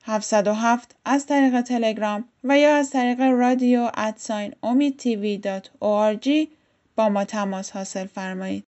707 0.05 0.95
از 1.05 1.25
طریق 1.25 1.61
تلگرام 1.61 2.25
و 2.43 2.59
یا 2.59 2.75
از 2.75 2.89
طریق 2.89 3.21
رادیو 3.21 3.91
ادساین 3.97 4.53
امید 4.63 4.97
تیوی 4.97 5.37
دات 5.37 5.71
با 6.95 7.09
ما 7.09 7.25
تماس 7.25 7.71
حاصل 7.71 8.05
فرمایید. 8.05 8.63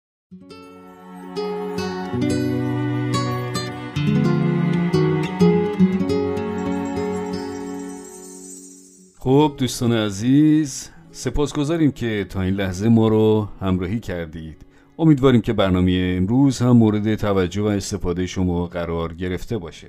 خب 9.19 9.55
دوستان 9.59 9.93
عزیز 9.93 10.91
سپاسگزاریم 11.11 11.93
که 11.93 12.27
تا 12.29 12.43
این 12.43 12.55
لحظه 12.55 12.89
ما 12.89 13.09
رو 13.09 13.49
همراهی 13.61 14.01
کردید 14.01 14.57
امیدواریم 14.99 15.41
که 15.41 15.53
برنامه 15.53 16.15
امروز 16.19 16.59
هم 16.59 16.71
مورد 16.71 17.15
توجه 17.15 17.63
و 17.63 17.67
استفاده 17.67 18.27
شما 18.27 18.67
قرار 18.67 19.15
گرفته 19.15 19.59
باشه 19.59 19.89